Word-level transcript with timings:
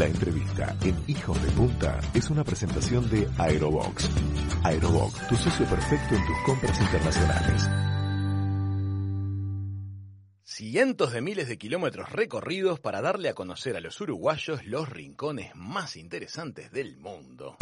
La 0.00 0.06
entrevista 0.06 0.74
en 0.80 0.96
Hijos 1.08 1.42
de 1.42 1.50
Punta 1.50 2.00
es 2.14 2.30
una 2.30 2.42
presentación 2.42 3.10
de 3.10 3.28
Aerobox. 3.36 4.08
Aerobox, 4.64 5.28
tu 5.28 5.36
socio 5.36 5.66
perfecto 5.66 6.14
en 6.14 6.26
tus 6.26 6.38
compras 6.46 6.80
internacionales. 6.80 7.68
Cientos 10.42 11.12
de 11.12 11.20
miles 11.20 11.48
de 11.48 11.58
kilómetros 11.58 12.10
recorridos 12.12 12.80
para 12.80 13.02
darle 13.02 13.28
a 13.28 13.34
conocer 13.34 13.76
a 13.76 13.80
los 13.80 14.00
uruguayos 14.00 14.64
los 14.64 14.88
rincones 14.88 15.54
más 15.54 15.96
interesantes 15.96 16.72
del 16.72 16.96
mundo. 16.96 17.58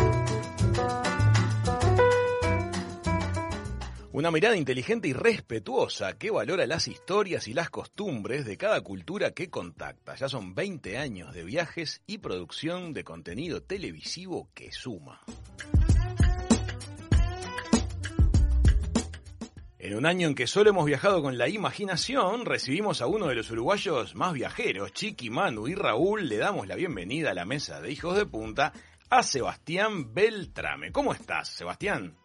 Una 4.11 4.31
mirada 4.31 4.57
inteligente 4.57 5.07
y 5.09 5.13
respetuosa 5.13 6.17
que 6.17 6.31
valora 6.31 6.67
las 6.67 6.89
historias 6.89 7.47
y 7.47 7.53
las 7.53 7.69
costumbres 7.69 8.47
de 8.47 8.57
cada 8.57 8.81
cultura 8.81 9.33
que 9.33 9.51
contacta. 9.51 10.15
Ya 10.15 10.31
son 10.31 10.55
20 10.55 10.97
años 10.97 11.35
de 11.35 11.45
viajes 11.45 12.01
y 12.07 12.17
producción 12.17 12.95
de 12.95 13.05
contenido 13.05 13.63
televisivo 13.63 14.49
que 14.55 14.73
suma. 14.73 15.21
En 19.79 19.95
un 19.95 20.07
año 20.07 20.29
en 20.29 20.35
que 20.35 20.47
solo 20.47 20.71
hemos 20.71 20.87
viajado 20.87 21.21
con 21.23 21.37
la 21.37 21.49
imaginación, 21.49 22.47
recibimos 22.47 23.03
a 23.03 23.07
uno 23.07 23.27
de 23.27 23.35
los 23.35 23.51
uruguayos 23.51 24.15
más 24.15 24.33
viajeros, 24.33 24.93
Chiqui, 24.95 25.29
Manu 25.29 25.69
y 25.69 25.75
Raúl. 25.75 26.29
Le 26.31 26.39
damos 26.39 26.67
la 26.67 26.77
bienvenida 26.77 27.33
a 27.33 27.35
la 27.35 27.45
mesa 27.45 27.83
de 27.83 27.93
Hijos 27.93 28.17
de 28.17 28.25
Punta 28.25 28.73
a 29.11 29.23
Sebastián 29.23 30.15
Beltrame. 30.15 30.93
¿Cómo 30.93 31.13
estás, 31.13 31.49
Sebastián? 31.49 32.17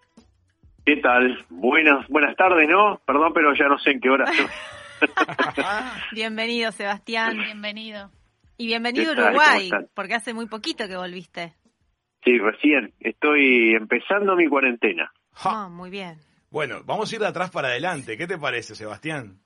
¿Qué 0.85 0.97
tal? 0.97 1.45
Buenas, 1.49 2.07
buenas 2.09 2.35
tardes, 2.35 2.67
¿no? 2.67 3.01
Perdón, 3.05 3.31
pero 3.33 3.53
ya 3.55 3.67
no 3.69 3.79
sé 3.79 3.91
en 3.91 4.01
qué 4.01 4.09
hora. 4.09 4.25
bienvenido, 6.11 6.73
Sebastián. 6.73 7.37
Bienvenido. 7.37 8.11
Y 8.57 8.67
bienvenido 8.67 9.11
a 9.11 9.13
Uruguay, 9.13 9.71
porque 9.93 10.15
hace 10.15 10.33
muy 10.33 10.47
poquito 10.47 10.85
que 10.87 10.97
volviste. 10.97 11.53
Sí, 12.25 12.37
recién. 12.37 12.93
Estoy 12.99 13.75
empezando 13.75 14.35
mi 14.35 14.47
cuarentena. 14.47 15.11
Ah, 15.43 15.69
muy 15.69 15.89
bien. 15.89 16.17
Bueno, 16.49 16.81
vamos 16.85 17.11
a 17.11 17.15
ir 17.15 17.21
de 17.21 17.27
atrás 17.27 17.49
para 17.49 17.69
adelante. 17.69 18.17
¿Qué 18.17 18.27
te 18.27 18.37
parece, 18.37 18.75
Sebastián? 18.75 19.39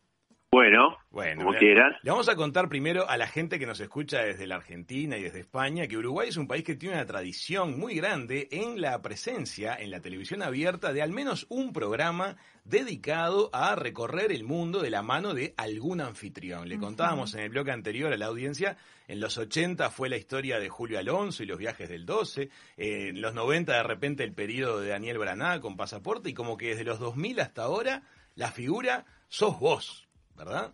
Bueno, 0.57 0.97
bueno 1.11 1.45
como 1.45 1.59
quieran. 1.59 1.95
Le 2.01 2.09
vamos 2.09 2.29
a 2.29 2.35
contar 2.35 2.67
primero 2.67 3.07
a 3.07 3.15
la 3.15 3.27
gente 3.27 3.59
que 3.59 3.67
nos 3.67 3.79
escucha 3.79 4.23
desde 4.23 4.47
la 4.47 4.55
Argentina 4.55 5.15
y 5.15 5.21
desde 5.21 5.41
España 5.41 5.85
que 5.85 5.97
Uruguay 5.97 6.29
es 6.29 6.37
un 6.37 6.47
país 6.47 6.63
que 6.63 6.73
tiene 6.73 6.95
una 6.95 7.05
tradición 7.05 7.77
muy 7.77 7.93
grande 7.93 8.47
en 8.49 8.81
la 8.81 8.99
presencia 9.03 9.75
en 9.75 9.91
la 9.91 9.99
televisión 9.99 10.41
abierta 10.41 10.93
de 10.93 11.03
al 11.03 11.11
menos 11.11 11.45
un 11.49 11.73
programa 11.73 12.37
dedicado 12.63 13.51
a 13.53 13.75
recorrer 13.75 14.31
el 14.31 14.45
mundo 14.45 14.81
de 14.81 14.89
la 14.89 15.03
mano 15.03 15.35
de 15.35 15.53
algún 15.57 16.01
anfitrión. 16.01 16.67
Le 16.67 16.79
contábamos 16.79 17.35
en 17.35 17.41
el 17.41 17.49
bloque 17.49 17.69
anterior 17.69 18.11
a 18.11 18.17
la 18.17 18.25
audiencia, 18.25 18.77
en 19.07 19.19
los 19.19 19.37
80 19.37 19.91
fue 19.91 20.09
la 20.09 20.17
historia 20.17 20.59
de 20.59 20.69
Julio 20.69 20.97
Alonso 20.97 21.43
y 21.43 21.45
los 21.45 21.59
viajes 21.59 21.87
del 21.87 22.07
12, 22.07 22.49
en 22.77 23.21
los 23.21 23.35
90 23.35 23.73
de 23.73 23.83
repente 23.83 24.23
el 24.23 24.33
periodo 24.33 24.79
de 24.79 24.89
Daniel 24.89 25.19
Braná 25.19 25.59
con 25.59 25.77
pasaporte 25.77 26.31
y 26.31 26.33
como 26.33 26.57
que 26.57 26.69
desde 26.69 26.83
los 26.83 26.97
2000 26.97 27.41
hasta 27.41 27.61
ahora 27.61 28.01
la 28.33 28.51
figura 28.51 29.05
sos 29.27 29.59
vos. 29.59 30.06
¿Verdad? 30.37 30.71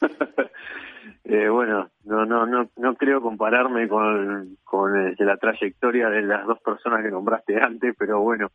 eh, 1.24 1.48
bueno, 1.48 1.90
no, 2.04 2.24
no, 2.24 2.46
no, 2.46 2.70
no 2.76 2.94
creo 2.96 3.20
compararme 3.20 3.88
con, 3.88 4.56
con 4.64 5.08
este, 5.08 5.24
la 5.24 5.36
trayectoria 5.36 6.08
de 6.08 6.22
las 6.22 6.46
dos 6.46 6.58
personas 6.60 7.02
que 7.02 7.10
nombraste 7.10 7.60
antes, 7.60 7.94
pero 7.98 8.20
bueno, 8.20 8.50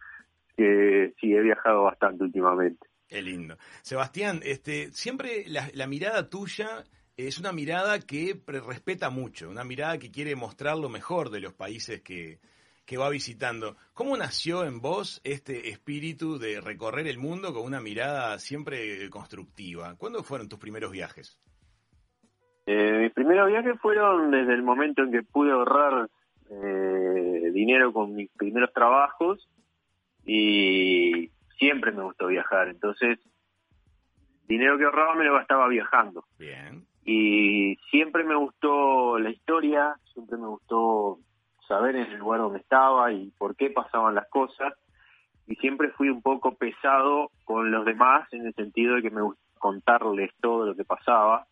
que 0.58 1.14
sí 1.20 1.34
he 1.34 1.42
viajado 1.42 1.84
bastante 1.84 2.24
últimamente. 2.24 2.88
Qué 3.08 3.22
lindo. 3.22 3.58
Sebastián, 3.82 4.40
este, 4.44 4.92
siempre 4.92 5.44
la, 5.48 5.70
la 5.74 5.88
mirada 5.88 6.30
tuya 6.30 6.84
es 7.18 7.38
una 7.38 7.52
mirada 7.52 8.00
que 8.00 8.42
respeta 8.48 9.10
mucho, 9.10 9.50
una 9.50 9.64
mirada 9.64 10.00
que 10.00 10.12
quiere 10.12 10.36
mostrar 10.36 10.78
lo 10.78 10.90
mejor 10.90 11.30
de 11.30 11.40
los 11.40 11.54
países 11.54 12.02
que, 12.02 12.40
que 12.86 12.98
va 12.98 13.10
visitando. 13.10 13.76
¿Cómo 13.94 14.16
nació 14.16 14.64
en 14.64 14.80
vos 14.80 15.22
este 15.24 15.70
espíritu 15.70 16.38
de 16.38 16.62
recorrer 16.62 17.08
el 17.08 17.18
mundo 17.18 17.54
con 17.54 17.64
una 17.64 17.82
mirada 17.82 18.38
siempre 18.40 19.10
constructiva? 19.10 19.96
¿Cuándo 19.98 20.24
fueron 20.24 20.48
tus 20.48 20.60
primeros 20.60 20.92
viajes? 20.92 21.40
Eh, 22.68 23.00
mis 23.02 23.14
primeros 23.14 23.48
viajes 23.48 23.80
fueron 23.80 24.32
desde 24.32 24.54
el 24.54 24.64
momento 24.64 25.04
en 25.04 25.12
que 25.12 25.24
pude 25.24 25.52
ahorrar 25.52 26.10
eh, 26.50 27.52
dinero 27.54 27.94
con 27.94 28.16
mis 28.16 28.30
primeros 28.32 28.72
trabajos 28.74 29.48
y 30.26 31.30
siempre 31.58 31.92
me 31.92 32.04
gustó 32.04 32.28
viajar. 32.28 32.70
Entonces, 32.70 33.20
dinero 34.48 34.78
que 34.78 34.86
ahorraba 34.86 35.16
me 35.16 35.26
lo 35.26 35.34
gastaba 35.34 35.68
viajando. 35.68 36.26
Bien. 36.38 36.86
Y 37.04 37.78
siempre 37.92 38.24
me 38.24 38.36
gustó 38.36 39.20
la 39.20 39.30
historia, 39.30 39.96
siempre 40.14 40.38
me 40.38 40.48
gustó 40.48 41.20
saber 41.68 41.96
en 41.96 42.12
el 42.12 42.18
lugar 42.18 42.42
donde 42.42 42.60
estaba 42.60 43.12
y 43.12 43.32
por 43.38 43.56
qué 43.56 43.70
pasaban 43.70 44.16
las 44.16 44.28
cosas. 44.30 44.74
Y 45.48 45.56
siempre 45.56 45.90
fui 45.92 46.10
un 46.10 46.22
poco 46.22 46.56
pesado 46.56 47.30
con 47.44 47.72
los 47.72 47.86
demás 47.86 48.28
en 48.34 48.48
el 48.48 48.54
sentido 48.56 48.96
de 48.96 49.02
que 49.02 49.12
me 49.12 49.22
gusta 49.22 49.42
contarles 49.58 50.32
todo 50.42 50.66
lo 50.66 50.76
que 50.76 50.84
pasaba, 50.84 51.48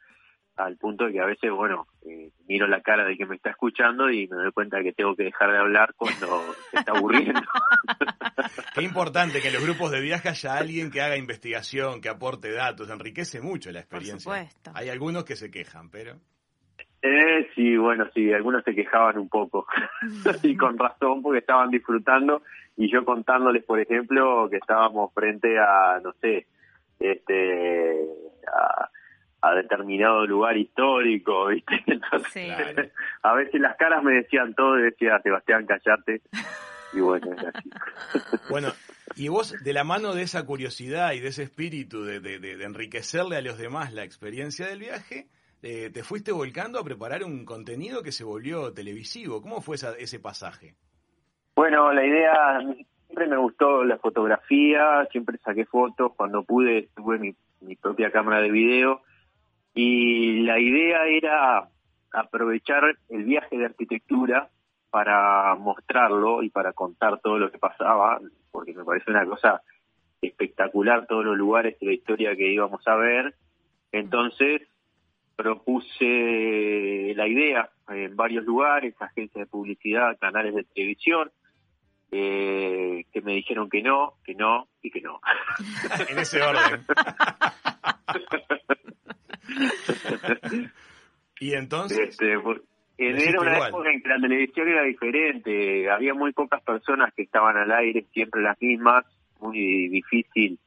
al 0.55 0.77
punto 0.77 1.05
de 1.05 1.13
que 1.13 1.19
a 1.19 1.25
veces, 1.25 1.49
bueno, 1.51 1.87
eh, 2.05 2.29
miro 2.47 2.67
la 2.67 2.81
cara 2.81 3.05
de 3.05 3.17
que 3.17 3.25
me 3.25 3.35
está 3.35 3.49
escuchando 3.49 4.11
y 4.11 4.27
me 4.27 4.35
doy 4.35 4.51
cuenta 4.51 4.77
de 4.77 4.83
que 4.83 4.93
tengo 4.93 5.15
que 5.15 5.23
dejar 5.23 5.51
de 5.51 5.57
hablar 5.57 5.93
cuando 5.95 6.43
se 6.69 6.77
está 6.77 6.91
aburriendo. 6.91 7.41
Qué 8.75 8.83
importante 8.83 9.41
que 9.41 9.47
en 9.47 9.55
los 9.55 9.63
grupos 9.63 9.91
de 9.91 10.01
viaje 10.01 10.29
haya 10.29 10.55
alguien 10.55 10.91
que 10.91 11.01
haga 11.01 11.17
investigación, 11.17 12.01
que 12.01 12.09
aporte 12.09 12.51
datos, 12.51 12.89
enriquece 12.89 13.41
mucho 13.41 13.71
la 13.71 13.79
experiencia. 13.79 14.29
Por 14.29 14.37
supuesto. 14.37 14.71
Hay 14.75 14.89
algunos 14.89 15.23
que 15.23 15.35
se 15.35 15.49
quejan, 15.49 15.89
pero... 15.89 16.19
Eh, 17.05 17.49
sí, 17.53 17.75
bueno, 17.75 18.07
sí, 18.13 18.31
algunos 18.31 18.63
se 18.63 18.73
quejaban 18.73 19.17
un 19.17 19.27
poco 19.27 19.67
y 20.41 20.55
con 20.55 20.77
razón 20.77 21.21
porque 21.21 21.39
estaban 21.39 21.69
disfrutando 21.69 22.43
y 22.77 22.89
yo 22.89 23.03
contándoles, 23.03 23.65
por 23.65 23.81
ejemplo, 23.81 24.47
que 24.49 24.55
estábamos 24.55 25.13
frente 25.13 25.59
a, 25.59 25.99
no 26.01 26.13
sé, 26.21 26.47
este, 27.01 28.07
a, 29.41 29.53
determinado 29.53 30.25
lugar 30.25 30.55
histórico, 30.55 31.47
¿viste? 31.49 31.83
Entonces, 31.87 32.91
a 33.21 33.33
veces 33.33 33.59
las 33.59 33.75
caras 33.75 34.01
me 34.01 34.13
decían 34.13 34.53
todo 34.53 34.79
y 34.79 34.83
decía, 34.83 35.19
Sebastián, 35.21 35.65
callate. 35.65 36.21
Y 36.93 37.01
bueno, 37.01 37.33
es 37.33 37.45
así. 37.45 37.69
Bueno, 38.49 38.69
y 39.17 39.27
vos, 39.27 39.61
de 39.61 39.73
la 39.73 39.83
mano 39.83 40.13
de 40.13 40.21
esa 40.21 40.45
curiosidad 40.45 41.11
y 41.11 41.19
de 41.19 41.27
ese 41.27 41.43
espíritu 41.43 42.05
de, 42.05 42.21
de, 42.21 42.39
de 42.39 42.63
enriquecerle 42.63 43.35
a 43.35 43.41
los 43.41 43.57
demás 43.57 43.91
la 43.91 44.05
experiencia 44.05 44.67
del 44.67 44.79
viaje, 44.79 45.27
eh, 45.63 45.89
te 45.91 46.03
fuiste 46.03 46.33
volcando 46.33 46.77
a 46.77 46.83
preparar 46.83 47.23
un 47.23 47.45
contenido 47.45 48.03
que 48.03 48.11
se 48.11 48.25
volvió 48.25 48.73
televisivo. 48.73 49.41
¿Cómo 49.41 49.61
fue 49.61 49.77
ese 49.77 50.19
pasaje? 50.19 50.75
Bueno, 51.55 51.93
la 51.93 52.05
idea, 52.05 52.59
siempre 53.07 53.27
me 53.27 53.37
gustó 53.37 53.85
la 53.85 53.97
fotografía, 53.97 55.07
siempre 55.09 55.37
saqué 55.37 55.65
fotos, 55.65 56.11
cuando 56.17 56.43
pude 56.43 56.89
tuve 56.93 57.17
mi, 57.17 57.33
mi 57.61 57.77
propia 57.77 58.11
cámara 58.11 58.41
de 58.41 58.51
video 58.51 59.01
y 59.73 60.41
la 60.41 60.59
idea 60.59 61.07
era 61.07 61.69
aprovechar 62.11 62.97
el 63.09 63.23
viaje 63.23 63.57
de 63.57 63.65
arquitectura 63.65 64.49
para 64.89 65.55
mostrarlo 65.55 66.43
y 66.43 66.49
para 66.49 66.73
contar 66.73 67.19
todo 67.21 67.39
lo 67.39 67.51
que 67.51 67.57
pasaba, 67.57 68.19
porque 68.51 68.73
me 68.73 68.83
parece 68.83 69.09
una 69.09 69.25
cosa 69.25 69.61
espectacular 70.21 71.07
todos 71.07 71.25
los 71.25 71.37
lugares 71.37 71.79
de 71.79 71.87
la 71.87 71.93
historia 71.93 72.35
que 72.35 72.51
íbamos 72.51 72.87
a 72.87 72.95
ver. 72.95 73.33
Entonces 73.91 74.61
propuse 75.35 77.13
la 77.15 77.27
idea 77.27 77.69
en 77.89 78.15
varios 78.15 78.45
lugares, 78.45 78.95
agencias 78.99 79.45
de 79.45 79.51
publicidad, 79.51 80.17
canales 80.19 80.55
de 80.55 80.63
televisión, 80.63 81.31
eh, 82.11 83.05
que 83.11 83.21
me 83.21 83.33
dijeron 83.33 83.69
que 83.69 83.81
no, 83.81 84.13
que 84.23 84.35
no 84.35 84.67
y 84.81 84.91
que 84.91 85.01
no. 85.01 85.19
en 86.09 86.19
ese 86.19 86.41
orden. 86.41 86.85
y 91.39 91.53
entonces... 91.53 91.99
Este, 91.99 92.37
era 92.95 93.41
una 93.41 93.67
época 93.67 93.91
en 93.91 94.01
que 94.01 94.09
la 94.09 94.19
televisión 94.19 94.67
era 94.67 94.83
diferente, 94.83 95.89
había 95.89 96.13
muy 96.13 96.31
pocas 96.31 96.61
personas 96.61 97.11
que 97.15 97.23
estaban 97.23 97.57
al 97.57 97.71
aire, 97.71 98.05
siempre 98.13 98.41
las 98.41 98.61
mismas, 98.61 99.03
muy 99.41 99.89
difícil 99.89 100.59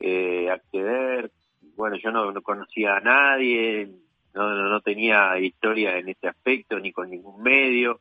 eh, 0.00 0.50
acceder. 0.50 1.30
Bueno, 1.76 1.96
yo 2.02 2.10
no 2.10 2.42
conocía 2.42 2.96
a 2.96 3.00
nadie, 3.00 3.90
no, 4.44 4.68
no, 4.68 4.80
tenía 4.80 5.38
historia 5.38 5.96
en 5.96 6.08
ese 6.10 6.28
aspecto, 6.28 6.78
ni 6.78 6.92
con 6.92 7.10
ningún 7.10 7.42
medio, 7.42 8.00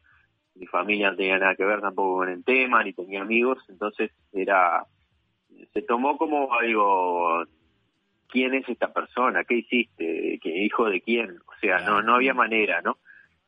mi 0.56 0.66
familia 0.68 1.12
no 1.12 1.18
tenía 1.18 1.38
nada 1.40 1.56
que 1.56 1.66
ver 1.66 1.82
tampoco 1.82 2.18
con 2.18 2.30
el 2.30 2.44
tema, 2.44 2.84
ni 2.84 2.94
tenía 2.94 3.22
amigos, 3.22 3.64
entonces 3.70 4.12
era, 4.34 4.86
se 5.74 5.82
tomó 5.82 6.18
como 6.18 6.54
algo, 6.54 7.44
¿quién 8.30 8.54
es 8.54 8.68
esta 8.68 8.92
persona? 8.92 9.44
¿Qué 9.44 9.56
hiciste? 9.56 10.40
¿Qué 10.42 10.50
hijo 10.64 10.90
de 10.90 11.02
quién? 11.02 11.40
O 11.46 11.60
sea, 11.60 11.80
no, 11.80 12.02
no 12.02 12.16
había 12.16 12.34
manera, 12.34 12.82
¿no? 12.82 12.98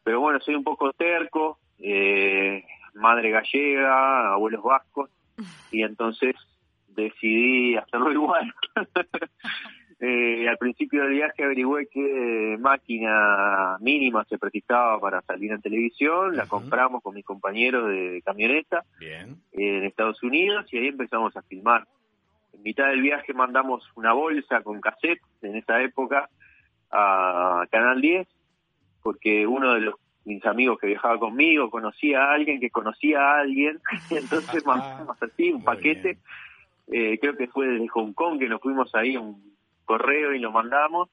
Pero 0.03 0.19
bueno, 0.21 0.39
soy 0.39 0.55
un 0.55 0.63
poco 0.63 0.93
terco, 0.93 1.59
eh, 1.79 2.63
madre 2.93 3.31
gallega, 3.31 4.33
abuelos 4.33 4.63
vascos, 4.63 5.09
y 5.71 5.83
entonces 5.83 6.35
decidí 6.87 7.75
hacerlo 7.75 8.11
igual. 8.13 8.53
Eh, 9.99 10.47
al 10.47 10.57
principio 10.57 11.01
del 11.01 11.13
viaje 11.13 11.43
averigüé 11.43 11.87
qué 11.87 12.55
máquina 12.59 13.77
mínima 13.79 14.23
se 14.25 14.37
precisaba 14.37 14.99
para 14.99 15.21
salir 15.23 15.51
en 15.51 15.61
televisión, 15.61 16.35
la 16.35 16.45
compramos 16.45 17.01
con 17.01 17.15
mis 17.15 17.25
compañeros 17.25 17.89
de 17.89 18.21
camioneta 18.23 18.83
en 19.01 19.83
Estados 19.83 20.21
Unidos 20.21 20.71
y 20.71 20.77
ahí 20.77 20.87
empezamos 20.89 21.35
a 21.35 21.41
filmar. 21.41 21.87
En 22.53 22.61
mitad 22.61 22.89
del 22.89 23.01
viaje 23.01 23.33
mandamos 23.33 23.83
una 23.95 24.13
bolsa 24.13 24.61
con 24.61 24.81
cassette 24.81 25.21
en 25.41 25.55
esa 25.55 25.81
época 25.81 26.29
a 26.91 27.65
Canal 27.71 27.99
10 27.99 28.27
porque 29.01 29.47
uno 29.47 29.73
de 29.73 29.81
los 29.81 29.95
mis 30.25 30.45
amigos 30.45 30.77
que 30.77 30.87
viajaba 30.87 31.17
conmigo 31.17 31.69
conocía 31.71 32.25
a 32.25 32.33
alguien 32.33 32.59
que 32.59 32.69
conocía 32.69 33.21
a 33.21 33.39
alguien, 33.39 33.79
entonces 34.11 34.63
mandamos 34.65 35.17
así 35.23 35.51
un 35.51 35.63
paquete, 35.63 36.19
eh, 36.87 37.17
creo 37.19 37.35
que 37.35 37.47
fue 37.47 37.67
desde 37.67 37.87
Hong 37.87 38.13
Kong 38.13 38.37
que 38.37 38.49
nos 38.49 38.61
fuimos 38.61 38.93
ahí 38.93 39.17
un 39.17 39.56
correo 39.87 40.35
y 40.35 40.39
lo 40.39 40.51
mandamos, 40.51 41.09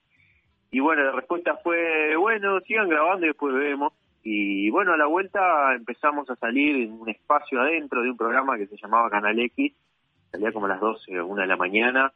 y 0.70 0.80
bueno, 0.80 1.04
la 1.04 1.12
respuesta 1.12 1.56
fue, 1.62 2.16
bueno, 2.16 2.60
sigan 2.60 2.88
grabando 2.88 3.24
y 3.24 3.28
después 3.28 3.54
vemos, 3.54 3.92
y 4.22 4.68
bueno, 4.70 4.92
a 4.92 4.96
la 4.96 5.06
vuelta 5.06 5.72
empezamos 5.74 6.28
a 6.28 6.36
salir 6.36 6.76
en 6.76 6.92
un 6.92 7.08
espacio 7.08 7.60
adentro 7.60 8.02
de 8.02 8.10
un 8.10 8.16
programa 8.16 8.58
que 8.58 8.66
se 8.66 8.76
llamaba 8.76 9.08
Canal 9.08 9.38
X, 9.38 9.72
salía 10.32 10.52
como 10.52 10.66
a 10.66 10.70
las 10.70 10.80
12 10.80 11.20
o 11.20 11.26
1 11.26 11.42
de 11.42 11.46
la 11.46 11.56
mañana, 11.56 12.12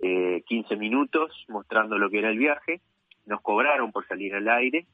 eh, 0.00 0.42
15 0.46 0.76
minutos 0.76 1.46
mostrando 1.48 1.96
lo 1.96 2.10
que 2.10 2.18
era 2.18 2.30
el 2.30 2.38
viaje, 2.38 2.82
nos 3.24 3.40
cobraron 3.40 3.92
por 3.92 4.06
salir 4.06 4.34
al 4.34 4.48
aire. 4.48 4.86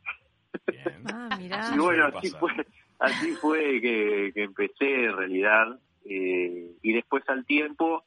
Ah, 1.12 1.38
y 1.74 1.78
bueno, 1.78 2.06
así 2.06 2.30
fue, 2.30 2.52
así 2.98 3.32
fue 3.32 3.80
que, 3.80 4.32
empecé 4.36 5.06
en 5.06 5.16
realidad. 5.16 5.78
Eh, 6.04 6.72
y 6.82 6.92
después 6.92 7.28
al 7.28 7.44
tiempo, 7.46 8.04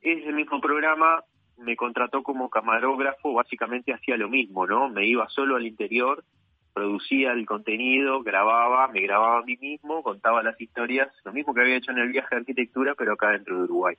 ese 0.00 0.32
mismo 0.32 0.60
programa 0.60 1.22
me 1.58 1.76
contrató 1.76 2.22
como 2.22 2.50
camarógrafo, 2.50 3.32
básicamente 3.32 3.92
hacía 3.92 4.16
lo 4.16 4.28
mismo, 4.28 4.66
¿no? 4.66 4.88
Me 4.88 5.06
iba 5.06 5.28
solo 5.28 5.56
al 5.56 5.66
interior, 5.66 6.24
producía 6.72 7.32
el 7.32 7.46
contenido, 7.46 8.22
grababa, 8.22 8.88
me 8.88 9.00
grababa 9.00 9.38
a 9.38 9.42
mí 9.42 9.56
mismo, 9.56 10.02
contaba 10.02 10.42
las 10.42 10.60
historias, 10.60 11.08
lo 11.24 11.32
mismo 11.32 11.54
que 11.54 11.60
había 11.60 11.76
hecho 11.76 11.92
en 11.92 11.98
el 11.98 12.10
viaje 12.10 12.34
de 12.34 12.40
arquitectura, 12.40 12.94
pero 12.96 13.12
acá 13.12 13.30
dentro 13.30 13.56
de 13.56 13.64
Uruguay. 13.64 13.96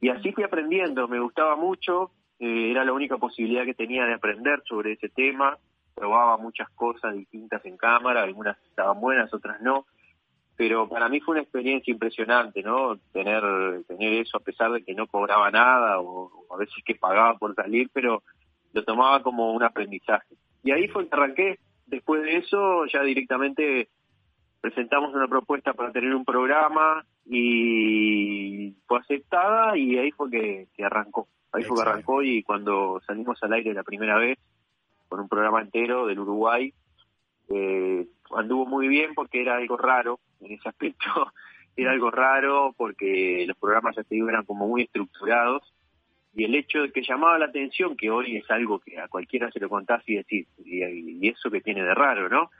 Y 0.00 0.10
así 0.10 0.32
fui 0.32 0.44
aprendiendo, 0.44 1.08
me 1.08 1.18
gustaba 1.18 1.56
mucho, 1.56 2.10
eh, 2.38 2.70
era 2.70 2.84
la 2.84 2.92
única 2.92 3.16
posibilidad 3.16 3.64
que 3.64 3.74
tenía 3.74 4.04
de 4.04 4.14
aprender 4.14 4.62
sobre 4.66 4.92
ese 4.92 5.08
tema, 5.08 5.56
probaba 5.94 6.36
muchas 6.36 6.68
cosas 6.70 7.14
distintas 7.14 7.64
en 7.64 7.76
cámara, 7.76 8.22
algunas 8.22 8.58
estaban 8.64 9.00
buenas, 9.00 9.32
otras 9.32 9.60
no, 9.62 9.86
pero 10.56 10.88
para 10.88 11.08
mí 11.08 11.20
fue 11.20 11.32
una 11.32 11.42
experiencia 11.42 11.90
impresionante, 11.90 12.62
¿no? 12.62 12.96
Tener, 13.12 13.42
tener 13.88 14.12
eso 14.14 14.36
a 14.36 14.40
pesar 14.40 14.70
de 14.72 14.84
que 14.84 14.94
no 14.94 15.06
cobraba 15.06 15.50
nada 15.50 16.00
o, 16.00 16.30
a 16.52 16.56
veces 16.56 16.74
que 16.84 16.94
pagaba 16.94 17.36
por 17.38 17.54
salir, 17.54 17.90
pero 17.92 18.22
lo 18.72 18.84
tomaba 18.84 19.22
como 19.22 19.52
un 19.52 19.62
aprendizaje. 19.62 20.36
Y 20.62 20.70
ahí 20.70 20.88
fue 20.88 21.08
que 21.08 21.14
arranqué, 21.14 21.58
después 21.86 22.22
de 22.22 22.36
eso 22.36 22.86
ya 22.86 23.02
directamente 23.02 23.88
presentamos 24.60 25.14
una 25.14 25.28
propuesta 25.28 25.74
para 25.74 25.92
tener 25.92 26.14
un 26.14 26.24
programa 26.24 27.04
y 27.26 28.74
fue 28.86 28.98
aceptada 28.98 29.76
y 29.76 29.98
ahí 29.98 30.10
fue 30.12 30.30
que, 30.30 30.68
que 30.74 30.84
arrancó. 30.84 31.28
Ahí 31.52 31.64
fue 31.64 31.76
que 31.76 31.82
arrancó 31.82 32.22
y 32.22 32.42
cuando 32.42 33.00
salimos 33.06 33.42
al 33.42 33.52
aire 33.52 33.74
la 33.74 33.82
primera 33.82 34.18
vez 34.18 34.38
con 35.08 35.20
un 35.20 35.28
programa 35.28 35.60
entero 35.60 36.06
del 36.06 36.20
Uruguay, 36.20 36.72
eh, 37.48 38.06
anduvo 38.34 38.66
muy 38.66 38.88
bien 38.88 39.14
porque 39.14 39.42
era 39.42 39.56
algo 39.56 39.76
raro 39.76 40.18
en 40.44 40.52
ese 40.52 40.68
aspecto, 40.68 41.06
era 41.76 41.92
algo 41.92 42.10
raro 42.10 42.74
porque 42.76 43.44
los 43.46 43.56
programas 43.56 43.96
ya 43.96 44.04
te 44.04 44.14
digo 44.14 44.28
eran 44.28 44.44
como 44.44 44.68
muy 44.68 44.82
estructurados 44.82 45.74
y 46.36 46.44
el 46.44 46.54
hecho 46.54 46.82
de 46.82 46.90
que 46.90 47.02
llamaba 47.02 47.38
la 47.38 47.46
atención, 47.46 47.96
que 47.96 48.10
hoy 48.10 48.36
es 48.36 48.50
algo 48.50 48.80
que 48.80 48.98
a 48.98 49.06
cualquiera 49.06 49.50
se 49.52 49.60
lo 49.60 49.68
contás 49.68 50.02
y 50.06 50.16
decís, 50.16 50.48
y, 50.64 51.28
eso 51.28 51.50
que 51.50 51.60
tiene 51.60 51.84
de 51.84 51.94
raro, 51.94 52.28
¿no? 52.28 52.50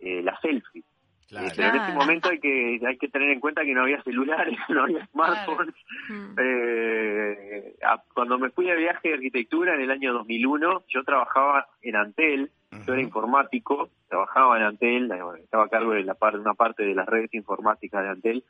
Eh, 0.00 0.20
la 0.22 0.38
selfie. 0.40 0.82
Eh, 1.32 1.52
pero 1.56 1.68
en 1.68 1.76
ese 1.76 1.92
momento 1.92 2.28
hay 2.28 2.40
que 2.40 2.80
hay 2.86 2.96
que 2.96 3.08
tener 3.08 3.30
en 3.30 3.40
cuenta 3.40 3.64
que 3.64 3.74
no 3.74 3.82
había 3.82 4.02
celulares, 4.02 4.58
no 4.68 4.82
había 4.82 5.06
smartphones. 5.06 5.74
Mm. 6.08 6.34
Eh, 6.38 7.74
cuando 8.14 8.38
me 8.38 8.50
fui 8.50 8.66
de 8.66 8.76
viaje 8.76 9.08
de 9.08 9.14
arquitectura 9.14 9.74
en 9.74 9.82
el 9.82 9.90
año 9.90 10.12
2001, 10.12 10.84
yo 10.88 11.04
trabajaba 11.04 11.66
en 11.82 11.96
Antel, 11.96 12.50
yo 12.86 12.92
era 12.92 13.02
informático, 13.02 13.90
trabajaba 14.08 14.58
en 14.58 14.64
Antel, 14.64 15.10
estaba 15.42 15.64
a 15.64 15.68
cargo 15.68 15.92
de 15.92 16.04
la 16.04 16.16
una 16.34 16.54
parte 16.54 16.84
de 16.84 16.94
las 16.94 17.06
redes 17.06 17.32
informáticas 17.34 18.02
de 18.02 18.08
Antel, 18.08 18.44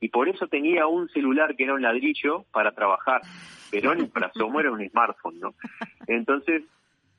y 0.00 0.08
por 0.08 0.28
eso 0.28 0.48
tenía 0.48 0.86
un 0.86 1.08
celular 1.08 1.56
que 1.56 1.64
era 1.64 1.74
un 1.74 1.82
ladrillo 1.82 2.44
para 2.52 2.72
trabajar, 2.72 3.22
pero 3.70 3.94
ni 3.94 4.06
para 4.06 4.26
asomo 4.26 4.60
era 4.60 4.70
un 4.70 4.86
smartphone, 4.88 5.40
¿no? 5.40 5.54
Entonces, 6.06 6.62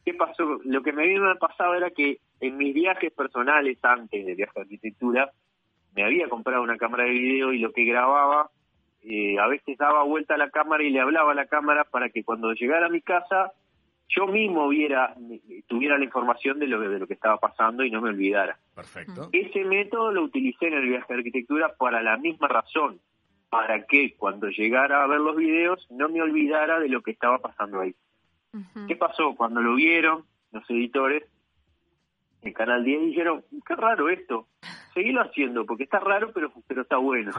¿qué 0.06 0.13
pasó? 0.13 0.59
Lo 0.63 0.83
que 0.83 0.94
me 0.94 1.03
había 1.03 1.35
pasado 1.39 1.73
era 1.73 1.89
que 1.89 2.19
en 2.39 2.57
mis 2.57 2.73
viajes 2.73 3.11
personales 3.13 3.77
antes 3.83 4.25
de 4.25 4.35
viaje 4.35 4.51
de 4.55 4.61
arquitectura, 4.61 5.31
me 5.95 6.03
había 6.03 6.27
comprado 6.27 6.61
una 6.61 6.77
cámara 6.77 7.05
de 7.05 7.11
video 7.11 7.53
y 7.53 7.59
lo 7.59 7.71
que 7.71 7.85
grababa, 7.85 8.49
eh, 9.03 9.37
a 9.39 9.47
veces 9.47 9.77
daba 9.77 10.03
vuelta 10.03 10.35
a 10.35 10.37
la 10.37 10.49
cámara 10.49 10.83
y 10.83 10.89
le 10.89 10.99
hablaba 10.99 11.31
a 11.31 11.35
la 11.35 11.47
cámara 11.47 11.85
para 11.85 12.09
que 12.09 12.23
cuando 12.23 12.53
llegara 12.53 12.87
a 12.87 12.89
mi 12.89 13.01
casa 13.01 13.53
yo 14.07 14.27
mismo 14.27 14.67
viera, 14.69 15.15
tuviera 15.67 15.97
la 15.97 16.05
información 16.05 16.59
de 16.59 16.67
lo, 16.67 16.79
de 16.79 16.99
lo 16.99 17.07
que 17.07 17.15
estaba 17.15 17.37
pasando 17.37 17.83
y 17.83 17.89
no 17.89 18.01
me 18.01 18.09
olvidara. 18.09 18.57
Perfecto. 18.75 19.29
Ese 19.31 19.63
método 19.63 20.11
lo 20.11 20.23
utilicé 20.23 20.67
en 20.67 20.75
el 20.75 20.87
viaje 20.87 21.05
de 21.07 21.19
arquitectura 21.19 21.75
para 21.75 22.03
la 22.03 22.17
misma 22.17 22.47
razón, 22.47 22.99
para 23.49 23.85
que 23.85 24.15
cuando 24.15 24.47
llegara 24.49 25.03
a 25.03 25.07
ver 25.07 25.19
los 25.19 25.35
videos 25.35 25.87
no 25.89 26.09
me 26.09 26.21
olvidara 26.21 26.79
de 26.79 26.89
lo 26.89 27.01
que 27.01 27.11
estaba 27.11 27.39
pasando 27.39 27.81
ahí. 27.81 27.95
¿Qué 28.87 28.95
pasó? 28.95 29.35
Cuando 29.35 29.61
lo 29.61 29.75
vieron 29.75 30.23
los 30.51 30.69
editores, 30.69 31.23
en 32.45 32.53
Canal 32.53 32.83
10 32.83 33.01
dijeron, 33.07 33.44
qué 33.68 33.75
raro 33.75 34.09
esto, 34.09 34.47
seguilo 34.94 35.21
haciendo, 35.21 35.65
porque 35.65 35.83
está 35.83 36.00
raro, 36.00 36.31
pero, 36.33 36.51
pero 36.68 36.83
está 36.83 36.97
bueno. 36.97 37.31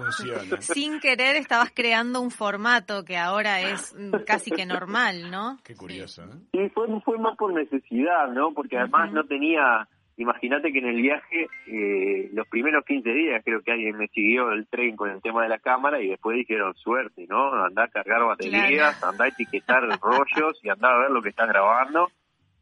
Sin 0.60 1.00
querer 1.00 1.36
estabas 1.36 1.70
creando 1.74 2.20
un 2.20 2.30
formato 2.30 3.04
que 3.04 3.16
ahora 3.16 3.60
es 3.60 3.94
casi 4.26 4.50
que 4.50 4.66
normal, 4.66 5.30
¿no? 5.30 5.58
Qué 5.64 5.74
curioso. 5.74 6.24
Sí, 6.52 6.68
fue, 6.74 6.88
fue 7.04 7.18
más 7.18 7.36
por 7.36 7.52
necesidad, 7.52 8.28
¿no? 8.28 8.52
Porque 8.52 8.78
además 8.78 9.12
no 9.12 9.24
tenía, 9.24 9.88
imagínate 10.16 10.72
que 10.72 10.78
en 10.80 10.88
el 10.88 11.00
viaje, 11.00 11.46
eh, 11.68 12.28
los 12.32 12.48
primeros 12.48 12.84
15 12.84 13.08
días 13.08 13.42
creo 13.44 13.62
que 13.62 13.72
alguien 13.72 13.96
me 13.96 14.08
siguió 14.08 14.50
el 14.50 14.66
tren 14.66 14.96
con 14.96 15.10
el 15.10 15.22
tema 15.22 15.44
de 15.44 15.50
la 15.50 15.60
cámara 15.60 16.02
y 16.02 16.08
después 16.08 16.36
dijeron, 16.36 16.74
suerte, 16.74 17.26
¿no? 17.28 17.52
Andá 17.64 17.84
a 17.84 17.88
cargar 17.88 18.24
baterías, 18.24 19.02
andá 19.04 19.26
a 19.26 19.28
etiquetar 19.28 19.82
rollos 20.00 20.58
y 20.64 20.68
andá 20.68 20.90
a 20.90 20.98
ver 20.98 21.10
lo 21.10 21.22
que 21.22 21.28
estás 21.28 21.48
grabando 21.48 22.10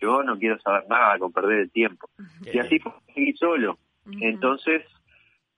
yo 0.01 0.23
no 0.23 0.39
quiero 0.39 0.59
saber 0.61 0.85
nada 0.89 1.19
con 1.19 1.33
perder 1.33 1.61
el 1.61 1.71
tiempo. 1.71 2.09
Y 2.53 2.59
así 2.59 2.79
fue, 2.79 2.93
seguí 3.15 3.33
solo. 3.35 3.79
Entonces, 4.21 4.83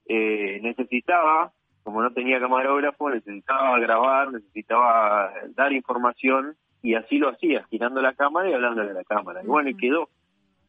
eh, 0.05 0.59
necesitaba, 0.61 1.51
como 1.83 2.01
no 2.01 2.11
tenía 2.11 2.39
camarógrafo, 2.39 3.09
necesitaba 3.09 3.79
grabar, 3.79 4.31
necesitaba 4.31 5.31
dar 5.55 5.73
información, 5.73 6.55
y 6.81 6.95
así 6.95 7.17
lo 7.17 7.29
hacía, 7.29 7.65
girando 7.69 8.01
la 8.01 8.13
cámara 8.13 8.49
y 8.49 8.53
hablando 8.53 8.85
de 8.85 8.93
la 8.93 9.03
cámara. 9.03 9.43
Y 9.43 9.47
bueno, 9.47 9.69
y 9.69 9.75
quedó. 9.75 10.09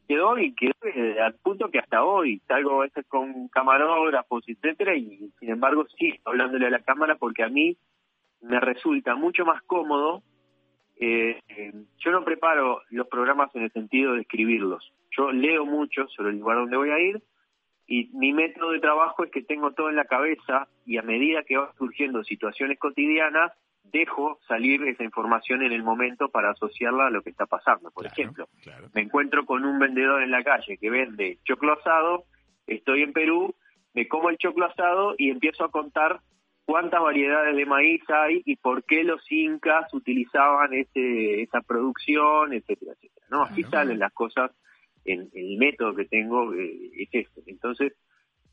Quedó 0.07 0.39
y 0.39 0.55
quedó 0.55 0.73
eh, 0.95 1.21
al 1.21 1.35
punto 1.35 1.69
que 1.69 1.77
hasta 1.79 2.03
hoy 2.03 2.41
salgo 2.47 2.81
a 2.81 2.85
veces 2.85 3.05
con 3.07 3.47
camarógrafos, 3.49 4.43
etcétera, 4.47 4.95
y 4.95 5.31
sin 5.39 5.49
embargo 5.49 5.85
sí, 5.97 6.19
hablándole 6.25 6.65
a 6.65 6.71
la 6.71 6.79
cámara 6.79 7.15
porque 7.15 7.43
a 7.43 7.49
mí 7.49 7.77
me 8.41 8.59
resulta 8.59 9.15
mucho 9.15 9.45
más 9.45 9.61
cómodo 9.63 10.23
eh, 10.99 11.39
yo 11.99 12.11
no 12.11 12.25
preparo 12.25 12.81
los 12.89 13.07
programas 13.07 13.53
en 13.55 13.63
el 13.63 13.71
sentido 13.71 14.13
de 14.13 14.21
escribirlos. 14.21 14.93
Yo 15.11 15.31
leo 15.31 15.65
mucho 15.65 16.07
sobre 16.09 16.31
el 16.31 16.39
lugar 16.39 16.57
donde 16.57 16.77
voy 16.77 16.89
a 16.89 16.99
ir 16.99 17.21
y 17.87 18.09
mi 18.13 18.33
método 18.33 18.71
de 18.71 18.79
trabajo 18.79 19.23
es 19.23 19.31
que 19.31 19.41
tengo 19.41 19.71
todo 19.71 19.89
en 19.89 19.95
la 19.95 20.05
cabeza 20.05 20.67
y 20.85 20.97
a 20.97 21.01
medida 21.01 21.43
que 21.43 21.57
van 21.57 21.73
surgiendo 21.77 22.23
situaciones 22.23 22.77
cotidianas, 22.77 23.53
dejo 23.83 24.39
salir 24.47 24.83
esa 24.83 25.03
información 25.03 25.63
en 25.63 25.71
el 25.71 25.83
momento 25.83 26.29
para 26.29 26.51
asociarla 26.51 27.07
a 27.07 27.09
lo 27.09 27.23
que 27.23 27.31
está 27.31 27.45
pasando. 27.45 27.89
Por 27.91 28.05
ejemplo, 28.05 28.47
me 28.93 29.01
encuentro 29.01 29.45
con 29.45 29.65
un 29.65 29.79
vendedor 29.79 30.21
en 30.21 30.31
la 30.31 30.43
calle 30.43 30.77
que 30.77 30.89
vende 30.89 31.39
choclo 31.45 31.73
asado, 31.73 32.25
estoy 32.67 33.03
en 33.03 33.13
Perú, 33.13 33.55
me 33.93 34.07
como 34.07 34.29
el 34.29 34.37
choclo 34.37 34.65
asado 34.65 35.15
y 35.17 35.31
empiezo 35.31 35.63
a 35.63 35.71
contar 35.71 36.19
cuántas 36.69 37.01
variedades 37.01 37.55
de 37.55 37.65
maíz 37.65 38.03
hay 38.09 38.43
y 38.45 38.55
por 38.55 38.83
qué 38.83 39.03
los 39.03 39.19
incas 39.31 39.91
utilizaban 39.91 40.71
ese, 40.75 41.41
esa 41.41 41.61
producción, 41.61 42.53
etcétera, 42.53 42.91
etcétera. 42.91 43.25
¿no? 43.31 43.41
Así 43.41 43.63
salen 43.63 43.97
las 43.97 44.13
cosas, 44.13 44.51
en, 45.03 45.31
el 45.33 45.57
método 45.57 45.95
que 45.95 46.05
tengo 46.05 46.53
eh, 46.53 46.91
es 46.95 47.09
este. 47.11 47.41
Entonces, 47.47 47.93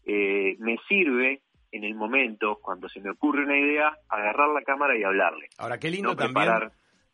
eh, 0.07 0.57
me 0.61 0.79
sirve 0.89 1.43
en 1.73 1.85
el 1.85 1.95
momento, 1.95 2.59
cuando 2.63 2.89
se 2.89 3.01
me 3.01 3.11
ocurre 3.11 3.45
una 3.45 3.59
idea, 3.59 3.93
agarrar 4.09 4.49
la 4.49 4.63
cámara 4.63 4.97
y 4.97 5.03
hablarle. 5.03 5.51
Ahora, 5.59 5.77
qué 5.77 5.91
lindo 5.91 6.17
también 6.17 6.49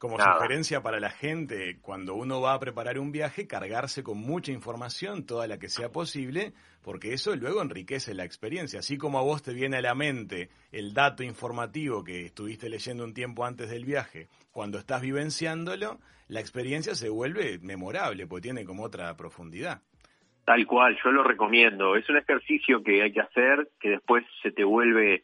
Como 0.03 0.19
sugerencia 0.19 0.83
para 0.83 0.99
la 0.99 1.11
gente, 1.11 1.79
cuando 1.81 2.17
uno 2.17 2.41
va 2.41 2.55
a 2.55 2.59
preparar 2.59 2.99
un 2.99 3.13
viaje, 3.13 3.47
cargarse 3.47 4.03
con 4.03 4.19
mucha 4.19 4.51
información, 4.51 5.25
toda 5.25 5.47
la 5.47 5.61
que 5.61 5.69
sea 5.69 5.93
posible, 5.93 6.55
porque 6.83 7.13
eso 7.13 7.37
luego 7.37 7.63
enriquece 7.63 8.13
la 8.13 8.25
experiencia. 8.25 8.81
Así 8.81 8.99
como 8.99 9.21
a 9.21 9.23
vos 9.23 9.45
te 9.45 9.55
viene 9.55 9.77
a 9.77 9.81
la 9.81 9.95
mente 9.95 10.49
el 10.73 10.93
dato 10.93 11.23
informativo 11.23 12.03
que 12.03 12.25
estuviste 12.25 12.69
leyendo 12.69 13.05
un 13.05 13.15
tiempo 13.15 13.45
antes 13.45 13.71
del 13.71 13.85
viaje, 13.85 14.27
cuando 14.51 14.79
estás 14.79 15.03
vivenciándolo, 15.03 16.01
la 16.27 16.41
experiencia 16.41 16.97
se 16.97 17.09
vuelve 17.09 17.61
memorable, 17.61 18.27
porque 18.27 18.43
tiene 18.43 18.65
como 18.65 18.83
otra 18.83 19.17
profundidad. 19.17 19.83
Tal 20.45 20.67
cual, 20.67 20.99
yo 21.05 21.13
lo 21.13 21.23
recomiendo. 21.23 21.95
Es 21.95 22.11
un 22.11 22.17
ejercicio 22.17 22.83
que 22.83 23.05
hay 23.05 23.13
que 23.13 23.21
hacer, 23.21 23.71
que 23.79 23.91
después 23.91 24.25
se 24.43 24.51
te 24.51 24.65
vuelve 24.65 25.23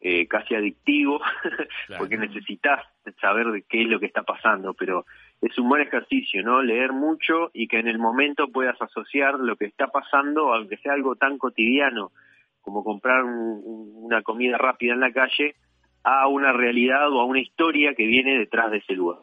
eh, 0.00 0.26
casi 0.26 0.54
adictivo, 0.54 1.20
porque 1.98 2.16
necesitas 2.16 2.84
saber 3.20 3.46
de 3.48 3.62
qué 3.62 3.82
es 3.82 3.88
lo 3.88 3.98
que 3.98 4.06
está 4.06 4.22
pasando, 4.22 4.74
pero 4.74 5.04
es 5.40 5.56
un 5.58 5.68
buen 5.68 5.82
ejercicio, 5.82 6.42
¿no? 6.42 6.62
Leer 6.62 6.92
mucho 6.92 7.50
y 7.52 7.68
que 7.68 7.78
en 7.78 7.88
el 7.88 7.98
momento 7.98 8.48
puedas 8.48 8.80
asociar 8.80 9.34
lo 9.34 9.56
que 9.56 9.66
está 9.66 9.88
pasando, 9.88 10.54
aunque 10.54 10.76
sea 10.78 10.92
algo 10.92 11.16
tan 11.16 11.38
cotidiano 11.38 12.12
como 12.60 12.82
comprar 12.82 13.22
una 13.24 14.22
comida 14.22 14.58
rápida 14.58 14.94
en 14.94 15.00
la 15.00 15.12
calle, 15.12 15.54
a 16.02 16.26
una 16.26 16.52
realidad 16.52 17.12
o 17.12 17.20
a 17.20 17.24
una 17.24 17.40
historia 17.40 17.94
que 17.94 18.06
viene 18.06 18.36
detrás 18.38 18.72
de 18.72 18.78
ese 18.78 18.94
lugar. 18.94 19.20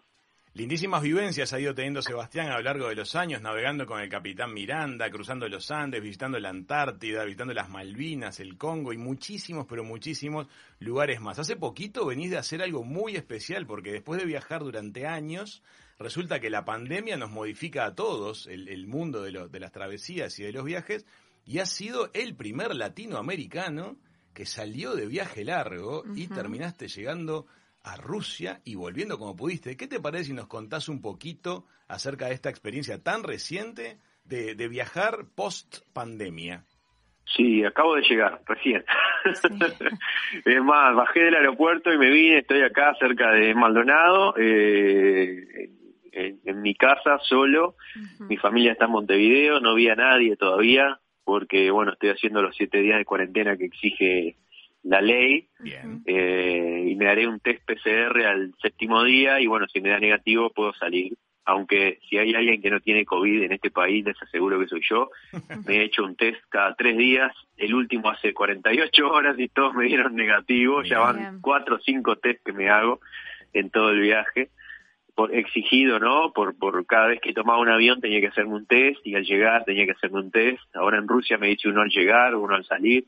Lindísimas 0.55 1.01
vivencias 1.01 1.51
ha 1.51 1.59
ido 1.59 1.73
teniendo 1.73 2.03
Sebastián 2.03 2.51
a 2.51 2.57
lo 2.57 2.61
largo 2.61 2.87
de 2.87 2.93
los 2.93 3.15
años, 3.15 3.41
navegando 3.41 3.87
con 3.87 3.99
el 3.99 4.07
capitán 4.07 4.53
Miranda, 4.53 5.09
cruzando 5.09 5.49
los 5.49 5.71
Andes, 5.71 6.03
visitando 6.03 6.39
la 6.39 6.49
Antártida, 6.49 7.25
visitando 7.25 7.55
las 7.55 7.71
Malvinas, 7.71 8.39
el 8.39 8.55
Congo 8.55 8.93
y 8.93 8.97
muchísimos, 8.97 9.65
pero 9.67 9.83
muchísimos 9.83 10.45
lugares 10.77 11.19
más. 11.21 11.39
Hace 11.39 11.55
poquito 11.55 12.05
venís 12.05 12.29
de 12.29 12.37
hacer 12.37 12.61
algo 12.61 12.83
muy 12.83 13.15
especial 13.15 13.65
porque 13.65 13.93
después 13.93 14.19
de 14.19 14.27
viajar 14.27 14.61
durante 14.61 15.07
años, 15.07 15.63
resulta 15.97 16.39
que 16.39 16.51
la 16.51 16.65
pandemia 16.65 17.17
nos 17.17 17.31
modifica 17.31 17.85
a 17.85 17.95
todos 17.95 18.45
el, 18.45 18.85
mundo 18.85 19.23
de, 19.23 19.47
de 19.49 19.59
las 19.59 19.71
travesías 19.71 20.37
y 20.37 20.43
de 20.43 20.51
los 20.51 20.65
viajes 20.65 21.07
y 21.47 21.59
has 21.59 21.71
sido 21.71 22.11
el 22.13 22.35
primer 22.35 22.75
latinoamericano 22.75 23.97
que 24.35 24.45
salió 24.45 24.93
de 24.93 25.07
viaje 25.07 25.45
largo 25.45 26.03
y 26.15 26.27
terminaste 26.27 26.89
llegando 26.89 27.47
a 27.83 27.97
Rusia 27.97 28.61
y 28.63 28.75
volviendo 28.75 29.19
como 29.19 29.35
pudiste. 29.35 29.75
¿Qué 29.77 29.87
te 29.87 29.99
parece 29.99 30.25
si 30.25 30.33
nos 30.33 30.47
contás 30.47 30.89
un 30.89 31.01
poquito 31.01 31.65
acerca 31.87 32.27
de 32.27 32.33
esta 32.33 32.49
experiencia 32.49 33.03
tan 33.03 33.23
reciente 33.23 33.97
de, 34.23 34.67
viajar 34.67 35.25
post 35.35 35.79
pandemia? 35.93 36.65
Sí, 37.25 37.63
acabo 37.63 37.95
de 37.95 38.03
llegar, 38.03 38.41
recién. 38.45 38.83
es 40.45 40.63
más, 40.63 40.95
bajé 40.95 41.21
del 41.21 41.35
aeropuerto 41.35 41.91
y 41.91 41.97
me 41.97 42.09
vine, 42.09 42.39
estoy 42.39 42.61
acá 42.61 42.95
cerca 42.99 43.31
de 43.31 43.53
Maldonado, 43.55 44.35
eh, 44.37 45.69
en, 46.11 46.61
mi 46.61 46.75
casa 46.75 47.19
solo. 47.23 47.75
Mi 48.19 48.37
familia 48.37 48.73
está 48.73 48.85
en 48.85 48.91
Montevideo, 48.91 49.59
no 49.59 49.75
vi 49.75 49.89
a 49.89 49.95
nadie 49.95 50.35
todavía, 50.35 50.99
porque 51.23 51.71
bueno, 51.71 51.93
estoy 51.93 52.09
haciendo 52.09 52.41
los 52.41 52.55
siete 52.55 52.79
días 52.79 52.97
de 52.97 53.05
cuarentena 53.05 53.57
que 53.57 53.65
exige 53.65 54.37
la 54.83 55.01
ley 55.01 55.47
eh, 56.05 56.85
y 56.87 56.95
me 56.95 57.07
haré 57.07 57.27
un 57.27 57.39
test 57.39 57.63
PCR 57.65 58.25
al 58.25 58.53
séptimo 58.61 59.03
día 59.03 59.39
y 59.39 59.47
bueno, 59.47 59.65
si 59.67 59.81
me 59.81 59.89
da 59.89 59.99
negativo 59.99 60.51
puedo 60.51 60.73
salir. 60.73 61.13
Aunque 61.45 61.99
si 62.07 62.17
hay 62.17 62.33
alguien 62.33 62.61
que 62.61 62.69
no 62.69 62.79
tiene 62.79 63.03
COVID 63.03 63.43
en 63.43 63.51
este 63.51 63.69
país, 63.69 64.05
les 64.05 64.21
aseguro 64.21 64.57
que 64.59 64.67
soy 64.67 64.81
yo. 64.89 65.09
Me 65.67 65.77
he 65.77 65.83
hecho 65.83 66.05
un 66.05 66.15
test 66.15 66.39
cada 66.47 66.73
tres 66.75 66.97
días, 66.97 67.33
el 67.57 67.73
último 67.73 68.09
hace 68.09 68.33
48 68.33 69.07
horas 69.09 69.37
y 69.37 69.49
todos 69.49 69.73
me 69.73 69.85
dieron 69.85 70.15
negativo. 70.15 70.83
Ya 70.83 70.99
van 70.99 71.41
cuatro 71.41 71.75
o 71.75 71.79
cinco 71.79 72.15
test 72.15 72.41
que 72.45 72.53
me 72.53 72.69
hago 72.69 73.01
en 73.51 73.69
todo 73.69 73.89
el 73.89 73.99
viaje. 73.99 74.49
Por, 75.15 75.35
exigido, 75.35 75.99
¿no? 75.99 76.31
Por, 76.33 76.57
por 76.57 76.85
cada 76.87 77.07
vez 77.07 77.19
que 77.21 77.33
tomaba 77.33 77.59
un 77.59 77.69
avión 77.69 78.01
tenía 78.01 78.19
que 78.19 78.27
hacerme 78.27 78.55
un 78.55 78.65
test 78.65 79.05
y 79.05 79.13
al 79.13 79.23
llegar 79.23 79.63
tenía 79.63 79.85
que 79.85 79.91
hacerme 79.91 80.21
un 80.21 80.31
test. 80.31 80.63
Ahora 80.73 80.97
en 80.97 81.07
Rusia 81.07 81.37
me 81.37 81.47
dice 81.47 81.67
uno 81.67 81.81
al 81.81 81.89
llegar, 81.89 82.35
uno 82.35 82.55
al 82.55 82.65
salir. 82.65 83.05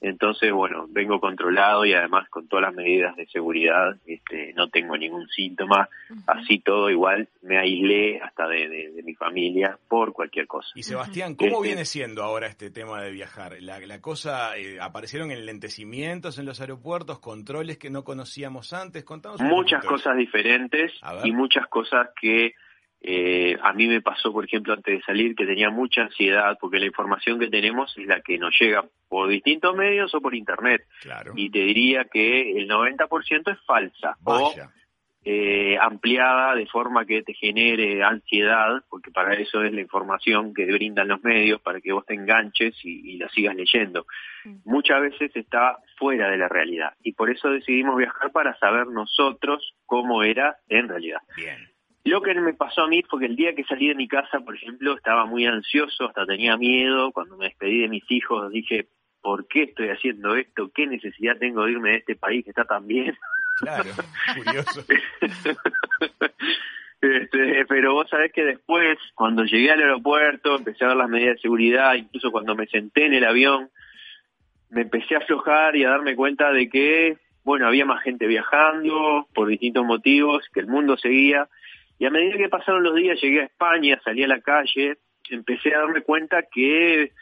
Entonces, 0.00 0.52
bueno, 0.52 0.86
vengo 0.90 1.18
controlado 1.18 1.84
y 1.86 1.94
además 1.94 2.28
con 2.28 2.46
todas 2.46 2.66
las 2.66 2.74
medidas 2.74 3.16
de 3.16 3.26
seguridad, 3.26 3.96
este, 4.06 4.52
no 4.54 4.68
tengo 4.68 4.96
ningún 4.98 5.28
síntoma, 5.28 5.88
así 6.26 6.58
todo 6.58 6.90
igual 6.90 7.28
me 7.42 7.58
aislé 7.58 8.20
hasta 8.20 8.46
de, 8.46 9.02
mi 9.02 9.14
familia 9.14 9.78
por 9.88 10.12
cualquier 10.12 10.46
cosa. 10.46 10.68
Y 10.74 10.82
Sebastián, 10.82 11.34
¿cómo 11.34 11.56
este, 11.56 11.68
viene 11.68 11.84
siendo 11.84 12.22
ahora 12.22 12.48
este 12.48 12.70
tema 12.70 13.02
de 13.02 13.10
viajar? 13.12 13.56
La, 13.60 14.00
cosa, 14.00 14.56
eh, 14.58 14.78
aparecieron 14.80 15.30
enlentecimientos 15.30 16.38
en 16.38 16.44
los 16.44 16.60
aeropuertos, 16.60 17.18
controles 17.18 17.78
que 17.78 17.90
no 17.90 18.04
conocíamos 18.04 18.72
antes, 18.72 19.04
contamos. 19.04 19.40
Muchas 19.40 19.84
cosas 19.84 20.16
diferentes 20.16 20.92
y 21.24 21.32
muchas 21.32 21.66
cosas 21.68 22.08
que 22.20 22.54
eh, 23.06 23.58
a 23.60 23.74
mí 23.74 23.86
me 23.86 24.00
pasó, 24.00 24.32
por 24.32 24.46
ejemplo, 24.46 24.72
antes 24.72 24.96
de 24.96 25.04
salir, 25.04 25.36
que 25.36 25.44
tenía 25.44 25.68
mucha 25.68 26.04
ansiedad 26.04 26.56
porque 26.58 26.78
la 26.78 26.86
información 26.86 27.38
que 27.38 27.48
tenemos 27.48 27.94
es 27.98 28.06
la 28.06 28.22
que 28.22 28.38
nos 28.38 28.58
llega 28.58 28.82
por 29.10 29.28
distintos 29.28 29.76
medios 29.76 30.14
o 30.14 30.22
por 30.22 30.34
internet. 30.34 30.86
Y 31.36 31.50
te 31.50 31.58
diría 31.58 32.06
que 32.06 32.52
el 32.58 32.66
90% 32.66 33.52
es 33.52 33.60
falsa 33.66 34.16
o 34.24 34.54
eh, 35.22 35.76
ampliada 35.78 36.54
de 36.54 36.64
forma 36.66 37.04
que 37.04 37.22
te 37.22 37.34
genere 37.34 38.02
ansiedad, 38.02 38.82
porque 38.88 39.10
para 39.10 39.34
eso 39.34 39.62
es 39.62 39.72
la 39.74 39.82
información 39.82 40.54
que 40.54 40.64
brindan 40.64 41.08
los 41.08 41.22
medios, 41.22 41.60
para 41.60 41.82
que 41.82 41.92
vos 41.92 42.06
te 42.06 42.14
enganches 42.14 42.74
y, 42.84 43.18
la 43.18 43.28
sigas 43.28 43.54
leyendo. 43.54 44.06
Mm. 44.46 44.56
Muchas 44.64 45.02
veces 45.02 45.30
está 45.36 45.76
fuera 45.98 46.30
de 46.30 46.38
la 46.38 46.48
realidad 46.48 46.94
y 47.02 47.12
por 47.12 47.28
eso 47.30 47.50
decidimos 47.50 47.98
viajar 47.98 48.32
para 48.32 48.56
saber 48.58 48.86
nosotros 48.86 49.74
cómo 49.84 50.22
era 50.22 50.56
en 50.68 50.88
realidad. 50.88 51.20
Bien. 51.36 51.73
Lo 52.04 52.20
que 52.20 52.34
me 52.34 52.52
pasó 52.52 52.82
a 52.82 52.88
mí 52.88 53.02
fue 53.02 53.20
que 53.20 53.26
el 53.26 53.36
día 53.36 53.54
que 53.54 53.64
salí 53.64 53.88
de 53.88 53.94
mi 53.94 54.06
casa, 54.06 54.40
por 54.40 54.54
ejemplo, 54.54 54.94
estaba 54.94 55.24
muy 55.24 55.46
ansioso, 55.46 56.06
hasta 56.06 56.26
tenía 56.26 56.56
miedo. 56.58 57.12
Cuando 57.12 57.36
me 57.36 57.46
despedí 57.46 57.80
de 57.80 57.88
mis 57.88 58.04
hijos, 58.10 58.52
dije, 58.52 58.88
¿por 59.22 59.48
qué 59.48 59.62
estoy 59.62 59.88
haciendo 59.88 60.36
esto? 60.36 60.70
¿Qué 60.74 60.86
necesidad 60.86 61.38
tengo 61.38 61.64
de 61.64 61.72
irme 61.72 61.90
de 61.90 61.96
este 61.96 62.14
país 62.14 62.44
que 62.44 62.50
está 62.50 62.66
tan 62.66 62.86
bien? 62.86 63.16
Claro, 63.58 63.90
curioso. 64.36 64.84
Este, 67.00 67.66
pero 67.66 67.92
vos 67.92 68.08
sabés 68.08 68.32
que 68.32 68.44
después, 68.44 68.98
cuando 69.14 69.44
llegué 69.44 69.70
al 69.70 69.80
aeropuerto, 69.80 70.56
empecé 70.56 70.84
a 70.84 70.88
ver 70.88 70.96
las 70.96 71.08
medidas 71.08 71.36
de 71.36 71.42
seguridad, 71.42 71.94
incluso 71.94 72.30
cuando 72.30 72.54
me 72.54 72.66
senté 72.66 73.06
en 73.06 73.14
el 73.14 73.24
avión, 73.24 73.70
me 74.70 74.82
empecé 74.82 75.14
a 75.14 75.18
aflojar 75.18 75.76
y 75.76 75.84
a 75.84 75.90
darme 75.90 76.16
cuenta 76.16 76.50
de 76.50 76.68
que, 76.68 77.18
bueno, 77.44 77.66
había 77.66 77.84
más 77.84 78.02
gente 78.02 78.26
viajando 78.26 79.28
por 79.34 79.48
distintos 79.48 79.84
motivos, 79.84 80.44
que 80.52 80.60
el 80.60 80.66
mundo 80.66 80.96
seguía 80.96 81.48
y 81.98 82.06
a 82.06 82.10
medida 82.10 82.36
que 82.36 82.48
pasaron 82.48 82.82
los 82.82 82.94
días, 82.94 83.20
llegué 83.20 83.42
a 83.42 83.46
España, 83.46 84.00
salí 84.04 84.22
a 84.24 84.28
la 84.28 84.40
calle, 84.40 84.98
empecé 85.30 85.74
a 85.74 85.80
darme 85.80 86.02
cuenta 86.02 86.42
que 86.42 87.12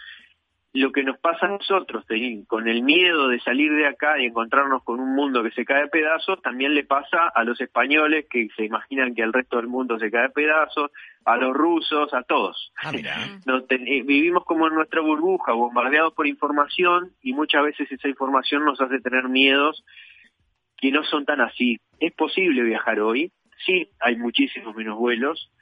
lo 0.75 0.91
que 0.91 1.03
nos 1.03 1.19
pasa 1.19 1.47
a 1.47 1.51
nosotros, 1.51 2.05
con 2.47 2.67
el 2.67 2.83
miedo 2.83 3.29
de 3.29 3.41
salir 3.41 3.75
de 3.75 3.87
acá 3.87 4.19
y 4.19 4.25
encontrarnos 4.25 4.83
con 4.85 5.01
un 5.01 5.15
mundo 5.15 5.43
que 5.43 5.51
se 5.51 5.67
cae 5.67 5.83
a 5.83 5.89
pedazos, 5.89 6.41
también 6.41 6.75
le 6.75 6.85
pasa 6.85 7.29
a 7.29 7.45
los 7.45 7.61
españoles 7.61 8.25
que 8.31 8.49
se 8.57 8.65
imaginan 8.65 9.15
que 9.15 9.21
el 9.21 9.35
resto 9.35 9.59
del 9.59 9.67
mundo 9.67 9.99
se 9.99 10.11
cae 10.11 10.27
a 10.27 10.31
pedazos, 10.31 10.91
a 11.27 11.37
los 11.37 11.53
rusos, 11.53 12.15
a 12.15 12.23
todos. 12.23 12.73
Ah, 12.83 12.91
eh, 12.95 14.03
vivimos 14.03 14.45
como 14.45 14.67
en 14.67 14.75
nuestra 14.75 15.03
burbuja, 15.03 15.53
bombardeados 15.53 16.15
por 16.15 16.27
información 16.27 17.13
y 17.21 17.35
muchas 17.35 17.65
veces 17.65 17.93
esa 17.93 18.09
información 18.09 18.65
nos 18.65 18.81
hace 18.81 18.99
tener 19.01 19.29
miedos 19.29 19.85
que 20.79 20.91
no 20.91 21.05
son 21.05 21.27
tan 21.27 21.43
así. 21.43 21.79
Es 22.01 22.13
posible 22.15 22.63
viajar 22.63 22.99
hoy, 23.01 23.31
Sí, 23.65 23.89
hay 24.01 24.17
muchísimos 24.17 24.75
menos 24.75 24.99
vuelos. 24.99 25.53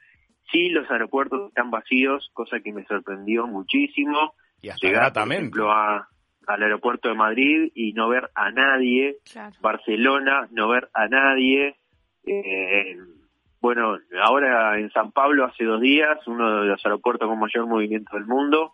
Sí, 0.51 0.69
los 0.69 0.89
aeropuertos 0.89 1.49
están 1.49 1.71
vacíos, 1.71 2.29
cosa 2.33 2.59
que 2.59 2.73
me 2.73 2.85
sorprendió 2.85 3.47
muchísimo. 3.47 4.33
Y 4.61 4.69
Llegar, 4.81 5.13
por 5.13 5.31
ejemplo, 5.31 5.71
a, 5.71 6.09
al 6.47 6.63
aeropuerto 6.63 7.09
de 7.09 7.15
Madrid 7.15 7.71
y 7.73 7.93
no 7.93 8.09
ver 8.09 8.29
a 8.35 8.51
nadie. 8.51 9.17
Barcelona, 9.61 10.47
no 10.51 10.67
ver 10.67 10.89
a 10.93 11.07
nadie. 11.07 11.77
Eh, 12.25 12.97
bueno, 13.61 13.97
ahora 14.21 14.79
en 14.79 14.91
San 14.91 15.11
Pablo 15.11 15.45
hace 15.45 15.63
dos 15.63 15.79
días, 15.79 16.17
uno 16.27 16.61
de 16.61 16.67
los 16.67 16.85
aeropuertos 16.85 17.27
con 17.27 17.39
mayor 17.39 17.67
movimiento 17.67 18.15
del 18.15 18.25
mundo, 18.25 18.73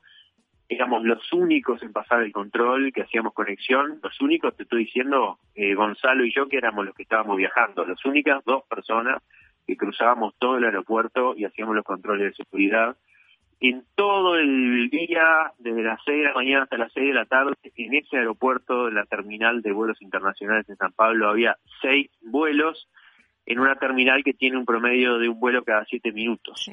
éramos 0.70 1.04
los 1.04 1.32
únicos 1.32 1.82
en 1.82 1.94
pasar 1.94 2.22
el 2.22 2.32
control, 2.32 2.92
que 2.92 3.04
hacíamos 3.04 3.34
conexión, 3.34 4.00
los 4.04 4.20
únicos, 4.22 4.56
te 4.56 4.64
estoy 4.64 4.86
diciendo, 4.86 5.40
eh, 5.56 5.74
Gonzalo 5.76 6.26
y 6.26 6.34
yo, 6.34 6.48
que 6.48 6.58
éramos 6.58 6.86
los 6.86 6.96
que 6.96 7.04
estábamos 7.04 7.38
viajando, 7.38 7.86
las 7.86 8.04
únicas 8.06 8.44
dos 8.46 8.64
personas 8.66 9.22
que 9.66 9.78
cruzábamos 9.78 10.34
todo 10.40 10.58
el 10.58 10.66
aeropuerto 10.66 11.36
y 11.36 11.46
hacíamos 11.46 11.76
los 11.76 11.86
controles 11.86 12.32
de 12.32 12.44
seguridad. 12.44 12.98
En 13.60 13.84
todo 13.96 14.38
el 14.38 14.90
día, 14.90 15.52
desde 15.58 15.84
las 15.84 16.00
6 16.06 16.18
de 16.18 16.24
la 16.26 16.34
mañana 16.34 16.64
hasta 16.64 16.78
las 16.78 16.94
6 16.94 17.08
de 17.08 17.14
la 17.14 17.26
tarde, 17.26 17.54
en 17.76 17.94
ese 17.96 18.18
aeropuerto, 18.18 18.88
en 18.88 18.96
la 18.96 19.06
terminal 19.06 19.62
de 19.62 19.72
vuelos 19.72 20.02
internacionales 20.02 20.68
de 20.68 20.76
San 20.76 20.92
Pablo, 20.92 21.28
había 21.28 21.58
seis 21.82 22.12
vuelos 22.22 22.88
en 23.46 23.60
una 23.60 23.76
terminal 23.76 24.24
que 24.24 24.34
tiene 24.34 24.58
un 24.58 24.66
promedio 24.66 25.18
de 25.18 25.30
un 25.30 25.40
vuelo 25.40 25.64
cada 25.64 25.86
siete 25.86 26.12
minutos. 26.12 26.70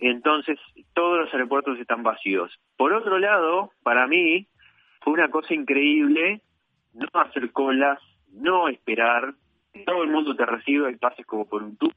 Entonces, 0.00 0.58
todos 0.94 1.18
los 1.18 1.32
aeropuertos 1.32 1.78
están 1.78 2.02
vacíos. 2.02 2.52
Por 2.76 2.92
otro 2.92 3.18
lado, 3.18 3.72
para 3.82 4.06
mí, 4.06 4.46
fue 5.00 5.14
una 5.14 5.30
cosa 5.30 5.54
increíble 5.54 6.42
no 6.92 7.08
hacer 7.14 7.52
colas, 7.52 7.98
no 8.32 8.68
esperar, 8.68 9.34
todo 9.86 10.02
el 10.02 10.10
mundo 10.10 10.34
te 10.34 10.44
recibe 10.44 10.90
y 10.90 10.96
pases 10.96 11.24
como 11.26 11.46
por 11.46 11.62
un 11.62 11.76
tubo. 11.76 11.92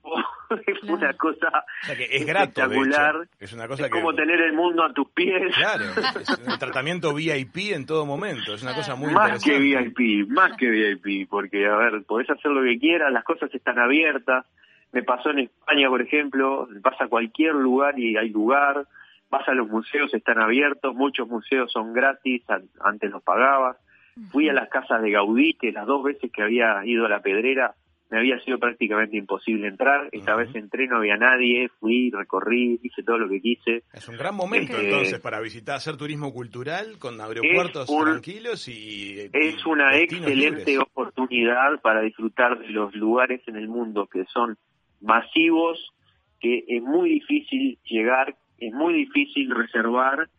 es 0.68 0.84
una 0.84 1.14
cosa 1.14 1.66
es 1.90 2.22
espectacular. 2.22 3.28
Es 3.40 3.54
una 3.54 3.68
cosa 3.68 3.90
como 3.90 4.14
tener 4.14 4.40
el 4.42 4.54
mundo 4.54 4.84
a 4.84 4.94
tus 4.94 5.10
pies. 5.10 5.56
Claro, 5.56 5.86
es 6.22 6.30
un 6.48 6.60
tratamiento 6.60 7.14
VIP 7.14 7.74
en 7.74 7.86
todo 7.86 8.06
momento. 8.06 8.54
Es 8.54 8.64
una 8.64 8.76
cosa 8.76 8.96
muy 8.96 9.12
Más 9.12 9.44
que 9.44 9.58
VIP, 9.58 10.30
más 10.30 10.56
que 10.58 10.70
VIP, 10.70 11.30
porque, 11.30 11.66
a 11.66 11.76
ver, 11.76 12.04
podés 12.04 12.30
hacer 12.30 12.52
lo 12.52 12.62
que 12.64 12.78
quieras, 12.78 13.12
las 13.12 13.24
cosas 13.24 13.54
están 13.54 13.80
abiertas. 13.80 14.46
Me 14.94 15.04
pasó 15.04 15.32
en 15.32 15.40
España, 15.40 15.90
por 15.90 16.02
ejemplo, 16.02 16.68
vas 16.82 17.02
a 17.02 17.08
cualquier 17.08 17.56
lugar 17.56 18.00
y 18.00 18.16
hay 18.16 18.30
lugar. 18.30 18.88
Vas 19.30 19.48
a 19.50 19.54
los 19.54 19.68
museos, 19.68 20.14
están 20.14 20.40
abiertos. 20.40 20.96
Muchos 20.96 21.28
museos 21.28 21.72
son 21.72 21.94
gratis, 21.94 22.44
antes 22.80 23.12
los 23.12 23.24
pagabas 23.24 23.78
Fui 24.32 24.48
a 24.48 24.54
las 24.54 24.70
casas 24.70 25.02
de 25.02 25.12
Gaudí, 25.12 25.56
que 25.56 25.72
las 25.72 25.88
dos 25.88 26.04
veces 26.04 26.32
que 26.32 26.44
había 26.44 26.86
ido 26.86 27.06
a 27.06 27.10
la 27.10 27.22
Pedrera 27.22 27.76
me 28.12 28.20
había 28.20 28.40
sido 28.42 28.60
prácticamente 28.60 29.18
imposible 29.18 29.68
entrar. 29.68 30.10
Esta 30.12 30.36
vez 30.36 30.54
entré, 30.54 30.86
no 30.86 30.98
había 30.98 31.18
nadie, 31.18 31.68
fui, 31.80 32.12
recorrí, 32.12 32.80
hice 32.84 33.02
todo 33.02 33.18
lo 33.18 33.28
que 33.28 33.42
quise. 33.42 33.84
Es 33.92 34.08
un 34.08 34.18
gran 34.18 34.36
momento 34.36 34.74
este, 34.74 34.86
entonces 34.86 35.20
para 35.20 35.40
visitar, 35.40 35.78
hacer 35.78 35.98
turismo 35.98 36.32
cultural 36.32 37.00
con 37.00 37.20
aeropuertos 37.20 37.88
tranquilos 37.88 38.68
y... 38.68 39.32
Es 39.34 39.66
una 39.66 39.98
excelente 39.98 40.78
oportunidad 40.78 41.82
para 41.82 42.02
disfrutar 42.02 42.60
de 42.60 42.70
los 42.70 42.94
lugares 42.94 43.42
en 43.48 43.56
el 43.56 43.68
mundo 43.68 44.06
que 44.06 44.26
son 44.26 44.60
masivos, 45.04 45.94
que 46.40 46.64
es 46.68 46.82
muy 46.82 47.10
difícil 47.10 47.78
llegar, 47.84 48.36
es 48.58 48.74
muy 48.74 48.94
difícil 48.94 49.54
reservar 49.54 50.30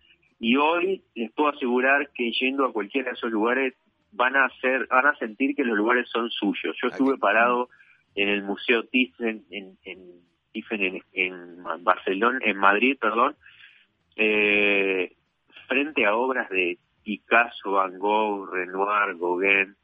y 0.40 0.56
hoy 0.56 1.02
les 1.14 1.30
puedo 1.32 1.50
asegurar 1.50 2.10
que 2.14 2.32
yendo 2.32 2.64
a 2.64 2.72
cualquiera 2.72 3.10
de 3.10 3.14
esos 3.14 3.30
lugares 3.30 3.74
van 4.12 4.36
a 4.36 4.46
hacer, 4.46 4.86
van 4.88 5.06
a 5.06 5.16
sentir 5.16 5.54
que 5.54 5.64
los 5.64 5.76
lugares 5.76 6.08
son 6.10 6.30
suyos. 6.30 6.76
Yo 6.82 6.88
estuve 6.88 7.18
parado 7.18 7.68
en 8.14 8.28
el 8.28 8.42
Museo 8.42 8.84
Thyssen 8.84 9.44
en, 9.50 9.76
en, 9.84 11.02
en, 11.12 11.62
Barcelona, 11.80 12.38
en 12.42 12.56
Madrid, 12.56 12.96
perdón, 13.00 13.36
eh, 14.16 15.12
frente 15.66 16.06
a 16.06 16.14
obras 16.14 16.48
de 16.50 16.78
Picasso, 17.02 17.72
Van 17.72 17.98
Gogh, 17.98 18.50
Renoir, 18.52 19.16
Gauguin, 19.18 19.76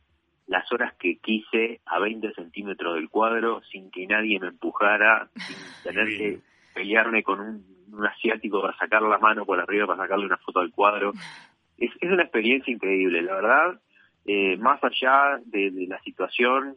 las 0.51 0.71
horas 0.73 0.95
que 0.99 1.17
quise 1.19 1.81
a 1.87 1.99
20 1.99 2.35
centímetros 2.35 2.97
del 2.97 3.09
cuadro, 3.09 3.63
sin 3.71 3.91
que 3.91 4.07
nadie 4.07 4.39
me 4.39 4.49
empujara, 4.49 5.31
sin 5.35 5.57
tener 5.85 6.07
que 6.09 6.41
pelearme 6.75 7.23
con 7.23 7.41
un 7.41 7.81
un 7.93 8.07
asiático 8.07 8.61
para 8.61 8.77
sacar 8.77 9.03
la 9.03 9.19
mano 9.19 9.45
por 9.45 9.61
arriba 9.61 9.87
para 9.87 10.03
sacarle 10.03 10.27
una 10.27 10.39
foto 10.39 10.61
al 10.61 10.71
cuadro. 10.71 11.13
Es, 11.79 11.91
es 11.99 12.13
una 12.13 12.25
experiencia 12.25 12.71
increíble, 12.71 13.23
la 13.23 13.37
verdad. 13.37 13.81
Eh, 14.27 14.59
más 14.59 14.85
allá 14.85 15.41
de, 15.47 15.71
de, 15.71 15.87
la 15.87 15.99
situación 16.03 16.77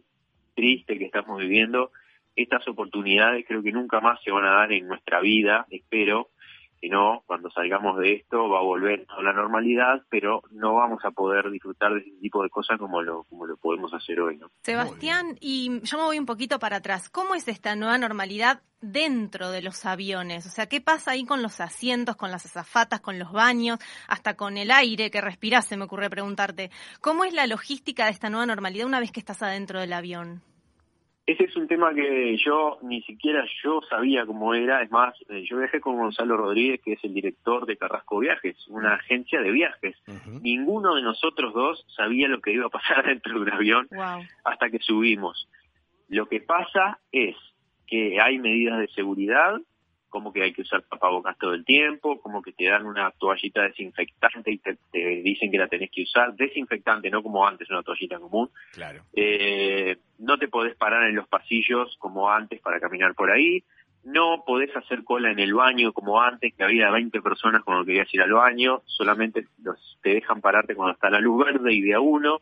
triste 0.55 0.97
que 0.97 1.03
estamos 1.03 1.41
viviendo, 1.41 1.91
estas 2.37 2.65
oportunidades 2.69 3.43
creo 3.45 3.61
que 3.61 3.73
nunca 3.73 3.99
más 3.99 4.23
se 4.23 4.31
van 4.31 4.45
a 4.45 4.51
dar 4.51 4.71
en 4.71 4.87
nuestra 4.87 5.19
vida, 5.19 5.67
espero, 5.69 6.29
si 6.83 6.89
no, 6.89 7.23
cuando 7.27 7.49
salgamos 7.49 7.97
de 7.97 8.15
esto 8.15 8.49
va 8.49 8.59
a 8.59 8.61
volver 8.61 9.05
a 9.07 9.21
la 9.21 9.31
normalidad, 9.31 10.01
pero 10.09 10.43
no 10.51 10.75
vamos 10.75 10.99
a 11.05 11.11
poder 11.11 11.49
disfrutar 11.49 11.93
de 11.93 12.01
ese 12.01 12.11
tipo 12.19 12.43
de 12.43 12.49
cosas 12.49 12.77
como 12.77 13.01
lo, 13.01 13.23
como 13.23 13.45
lo 13.45 13.55
podemos 13.55 13.93
hacer 13.93 14.19
hoy. 14.19 14.35
¿no? 14.35 14.51
Sebastián, 14.63 15.37
y 15.39 15.79
yo 15.83 15.97
me 15.97 16.03
voy 16.03 16.19
un 16.19 16.25
poquito 16.25 16.59
para 16.59 16.77
atrás. 16.77 17.09
¿Cómo 17.09 17.35
es 17.35 17.47
esta 17.47 17.77
nueva 17.77 17.97
normalidad 17.97 18.63
dentro 18.81 19.49
de 19.49 19.61
los 19.61 19.85
aviones? 19.85 20.45
O 20.45 20.49
sea, 20.49 20.67
¿qué 20.67 20.81
pasa 20.81 21.11
ahí 21.11 21.23
con 21.23 21.41
los 21.41 21.61
asientos, 21.61 22.17
con 22.17 22.31
las 22.31 22.45
azafatas, 22.45 22.99
con 22.99 23.17
los 23.17 23.31
baños, 23.31 23.79
hasta 24.09 24.35
con 24.35 24.57
el 24.57 24.69
aire 24.69 25.09
que 25.09 25.21
respiras? 25.21 25.65
Se 25.65 25.77
me 25.77 25.85
ocurre 25.85 26.09
preguntarte. 26.09 26.69
¿Cómo 26.99 27.23
es 27.23 27.33
la 27.33 27.47
logística 27.47 28.05
de 28.05 28.11
esta 28.11 28.29
nueva 28.29 28.45
normalidad 28.45 28.87
una 28.87 28.99
vez 28.99 29.13
que 29.13 29.21
estás 29.21 29.41
adentro 29.41 29.79
del 29.79 29.93
avión? 29.93 30.41
Ese 31.25 31.45
es 31.45 31.55
un 31.55 31.69
tema 31.69 31.93
que 31.93 32.35
yo 32.37 32.79
ni 32.81 33.01
siquiera 33.03 33.45
yo 33.63 33.79
sabía 33.89 34.25
cómo 34.25 34.53
era. 34.53 34.81
Es 34.81 34.91
más, 34.91 35.15
eh, 35.29 35.45
yo 35.49 35.57
viajé 35.57 35.79
con 35.79 35.95
Gonzalo 35.95 36.35
Rodríguez, 36.35 36.81
que 36.83 36.93
es 36.93 37.03
el 37.03 37.13
director 37.13 37.65
de 37.65 37.77
Carrasco 37.77 38.19
Viajes, 38.19 38.57
una 38.67 38.95
agencia 38.95 39.41
de 39.41 39.51
viajes. 39.51 39.95
Ninguno 40.41 40.95
de 40.95 41.01
nosotros 41.01 41.53
dos 41.53 41.85
sabía 41.95 42.27
lo 42.27 42.41
que 42.41 42.51
iba 42.51 42.65
a 42.65 42.69
pasar 42.69 43.05
dentro 43.07 43.35
de 43.35 43.39
un 43.39 43.51
avión 43.51 43.87
hasta 44.43 44.69
que 44.69 44.79
subimos. 44.79 45.47
Lo 46.09 46.27
que 46.27 46.41
pasa 46.41 46.99
es 47.13 47.37
que 47.87 48.19
hay 48.19 48.37
medidas 48.39 48.79
de 48.79 48.87
seguridad 48.89 49.61
como 50.13 50.31
que 50.31 50.43
hay 50.43 50.53
que 50.53 50.61
usar 50.61 50.83
tapabocas 50.83 51.35
todo 51.39 51.55
el 51.55 51.65
tiempo, 51.65 52.21
como 52.21 52.43
que 52.43 52.51
te 52.51 52.65
dan 52.65 52.85
una 52.85 53.09
toallita 53.09 53.63
desinfectante 53.63 54.51
y 54.51 54.59
te, 54.59 54.77
dicen 55.23 55.49
que 55.49 55.57
la 55.57 55.67
tenés 55.67 55.89
que 55.89 56.03
usar, 56.03 56.35
desinfectante, 56.35 57.09
no 57.09 57.23
como 57.23 57.47
antes 57.47 57.67
una 57.71 57.81
toallita 57.81 58.19
común. 58.19 58.47
Claro. 58.73 59.01
Eh, 59.15 59.97
no 60.19 60.37
te 60.37 60.49
podés 60.49 60.75
parar 60.75 61.09
en 61.09 61.15
los 61.15 61.27
pasillos 61.27 61.95
como 61.97 62.29
antes 62.29 62.61
para 62.61 62.79
caminar 62.79 63.15
por 63.15 63.31
ahí, 63.31 63.63
no 64.03 64.43
podés 64.45 64.69
hacer 64.75 65.03
cola 65.03 65.31
en 65.31 65.39
el 65.39 65.55
baño 65.55 65.93
como 65.93 66.21
antes, 66.21 66.53
que 66.53 66.63
había 66.63 66.91
20 66.91 67.19
personas 67.21 67.63
cuando 67.63 67.83
querías 67.83 68.13
ir 68.13 68.21
al 68.21 68.33
baño, 68.33 68.83
solamente 68.85 69.47
los, 69.63 69.97
te 70.03 70.13
dejan 70.13 70.41
pararte 70.41 70.75
cuando 70.75 70.93
está 70.93 71.09
la 71.09 71.19
luz 71.19 71.43
verde 71.43 71.73
y 71.73 71.81
de 71.81 71.95
a 71.95 72.01
uno. 72.01 72.41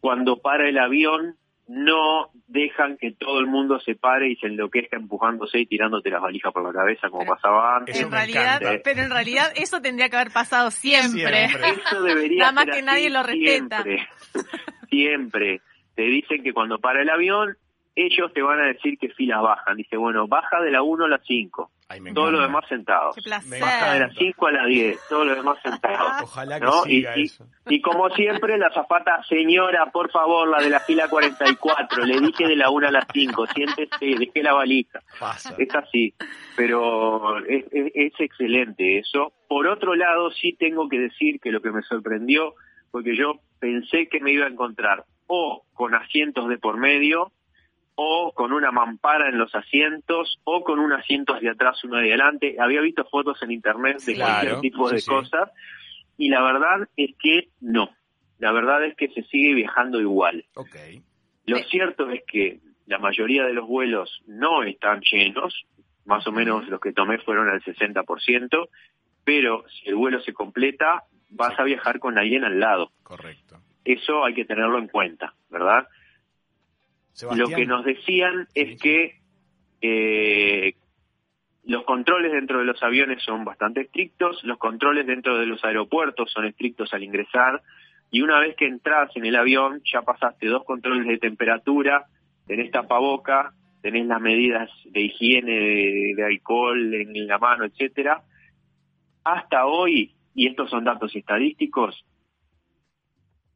Cuando 0.00 0.38
para 0.38 0.66
el 0.66 0.78
avión, 0.78 1.36
no 1.66 2.30
dejan 2.46 2.98
que 2.98 3.12
todo 3.12 3.40
el 3.40 3.46
mundo 3.46 3.80
se 3.80 3.94
pare 3.94 4.28
y 4.28 4.36
se 4.36 4.46
enloquezca 4.46 4.96
empujándose 4.96 5.58
y 5.58 5.66
tirándote 5.66 6.10
las 6.10 6.20
valijas 6.20 6.52
por 6.52 6.62
la 6.62 6.72
cabeza 6.72 7.08
como 7.08 7.24
pasaba 7.24 7.78
antes. 7.78 7.98
En 8.00 8.10
realidad, 8.10 8.60
pero 8.84 9.02
en 9.02 9.10
realidad 9.10 9.52
eso 9.56 9.80
tendría 9.80 10.08
que 10.08 10.16
haber 10.16 10.32
pasado 10.32 10.70
siempre. 10.70 11.44
Eso 11.44 12.02
debería 12.02 12.50
Nada 12.50 12.52
más 12.52 12.66
que 12.66 12.82
nadie 12.82 13.10
lo 13.10 13.22
respeta. 13.22 13.82
Siempre. 13.82 14.08
siempre. 14.90 15.60
Te 15.94 16.02
dicen 16.02 16.42
que 16.42 16.52
cuando 16.52 16.78
para 16.78 17.02
el 17.02 17.08
avión 17.08 17.56
ellos 17.96 18.32
te 18.32 18.42
van 18.42 18.60
a 18.60 18.66
decir 18.66 18.98
que 18.98 19.08
filas 19.10 19.42
bajan. 19.42 19.76
Dice, 19.76 19.96
bueno, 19.96 20.26
baja 20.26 20.60
de 20.60 20.70
la 20.70 20.82
1 20.82 21.04
a 21.04 21.08
la 21.08 21.20
5. 21.24 21.70
todo 22.12 22.30
lo 22.30 22.40
demás 22.40 22.64
sentados. 22.68 23.16
Baja 23.60 23.92
de 23.92 24.00
la 24.00 24.10
5 24.10 24.46
a 24.46 24.52
la 24.52 24.66
10, 24.66 24.98
todo 25.08 25.24
lo 25.24 25.34
demás 25.34 25.58
sentados. 25.62 26.12
Ojalá 26.22 26.60
que 26.60 26.66
siga 26.84 27.18
y, 27.18 27.22
eso. 27.22 27.46
Y, 27.66 27.80
como 27.80 28.10
siempre, 28.10 28.58
la 28.58 28.70
zapata, 28.72 29.22
señora, 29.28 29.90
por 29.92 30.10
favor, 30.10 30.48
la 30.48 30.58
de 30.62 30.70
la 30.70 30.80
fila 30.80 31.08
44, 31.08 32.04
le 32.04 32.20
dije 32.20 32.48
de 32.48 32.56
la 32.56 32.70
1 32.70 32.88
a 32.88 32.90
la 32.90 33.06
5, 33.12 33.46
siéntese, 33.54 34.06
dejé 34.18 34.42
la 34.42 34.54
valija. 34.54 35.00
Es 35.58 35.74
así, 35.74 36.14
pero 36.56 37.38
es, 37.46 37.64
es 37.70 38.12
excelente 38.18 38.98
eso. 38.98 39.32
Por 39.48 39.68
otro 39.68 39.94
lado, 39.94 40.30
sí 40.32 40.56
tengo 40.58 40.88
que 40.88 40.98
decir 40.98 41.38
que 41.40 41.52
lo 41.52 41.62
que 41.62 41.70
me 41.70 41.82
sorprendió, 41.82 42.54
porque 42.90 43.16
yo 43.16 43.40
pensé 43.60 44.08
que 44.08 44.20
me 44.20 44.32
iba 44.32 44.46
a 44.46 44.50
encontrar 44.50 45.04
o 45.26 45.64
con 45.72 45.94
asientos 45.94 46.48
de 46.48 46.58
por 46.58 46.76
medio, 46.76 47.32
o 47.96 48.32
con 48.34 48.52
una 48.52 48.70
mampara 48.72 49.28
en 49.28 49.38
los 49.38 49.54
asientos, 49.54 50.40
o 50.44 50.64
con 50.64 50.78
un 50.78 50.92
asiento 50.92 51.34
hacia 51.34 51.52
atrás, 51.52 51.82
uno 51.84 51.96
de 51.96 52.08
adelante. 52.08 52.56
Había 52.58 52.80
visto 52.80 53.04
fotos 53.04 53.42
en 53.42 53.52
internet 53.52 54.00
de 54.02 54.16
cualquier 54.16 54.60
tipo 54.60 54.90
de 54.90 55.02
cosas, 55.02 55.50
y 56.16 56.28
la 56.28 56.42
verdad 56.42 56.88
es 56.96 57.14
que 57.18 57.48
no. 57.60 57.90
La 58.38 58.52
verdad 58.52 58.84
es 58.84 58.96
que 58.96 59.08
se 59.08 59.22
sigue 59.24 59.54
viajando 59.54 60.00
igual. 60.00 60.44
Okay. 60.54 61.02
Lo 61.46 61.58
cierto 61.58 62.10
es 62.10 62.22
que 62.26 62.60
la 62.86 62.98
mayoría 62.98 63.44
de 63.44 63.52
los 63.52 63.66
vuelos 63.66 64.22
no 64.26 64.62
están 64.62 65.00
llenos, 65.00 65.64
más 66.04 66.26
o 66.26 66.32
menos 66.32 66.68
los 66.68 66.80
que 66.80 66.92
tomé 66.92 67.18
fueron 67.18 67.48
al 67.48 67.62
60%, 67.62 68.68
pero 69.24 69.64
si 69.68 69.88
el 69.88 69.94
vuelo 69.94 70.20
se 70.20 70.32
completa, 70.32 71.04
vas 71.30 71.58
a 71.58 71.64
viajar 71.64 71.98
con 71.98 72.18
alguien 72.18 72.44
al 72.44 72.60
lado. 72.60 72.92
Correcto. 73.02 73.60
Eso 73.84 74.24
hay 74.24 74.34
que 74.34 74.44
tenerlo 74.44 74.78
en 74.78 74.88
cuenta, 74.88 75.34
¿verdad? 75.50 75.86
Lo 77.36 77.48
que 77.48 77.66
nos 77.66 77.84
decían 77.84 78.48
es 78.54 78.80
que 78.80 79.20
eh, 79.80 80.74
los 81.64 81.84
controles 81.84 82.32
dentro 82.32 82.58
de 82.58 82.64
los 82.64 82.82
aviones 82.82 83.22
son 83.22 83.44
bastante 83.44 83.82
estrictos, 83.82 84.42
los 84.44 84.58
controles 84.58 85.06
dentro 85.06 85.38
de 85.38 85.46
los 85.46 85.64
aeropuertos 85.64 86.30
son 86.32 86.46
estrictos 86.46 86.92
al 86.92 87.04
ingresar, 87.04 87.62
y 88.10 88.22
una 88.22 88.38
vez 88.38 88.56
que 88.56 88.66
entras 88.66 89.10
en 89.16 89.26
el 89.26 89.36
avión 89.36 89.80
ya 89.84 90.02
pasaste 90.02 90.46
dos 90.46 90.64
controles 90.64 91.06
de 91.06 91.18
temperatura, 91.18 92.06
tenés 92.46 92.70
tapaboca, 92.70 93.52
tenés 93.80 94.06
las 94.06 94.20
medidas 94.20 94.70
de 94.84 95.00
higiene, 95.02 95.52
de, 95.52 96.12
de 96.16 96.24
alcohol 96.24 96.94
en 96.94 97.26
la 97.26 97.38
mano, 97.38 97.64
etcétera. 97.64 98.22
Hasta 99.24 99.66
hoy, 99.66 100.14
y 100.34 100.48
estos 100.48 100.70
son 100.70 100.84
datos 100.84 101.14
estadísticos, 101.14 102.04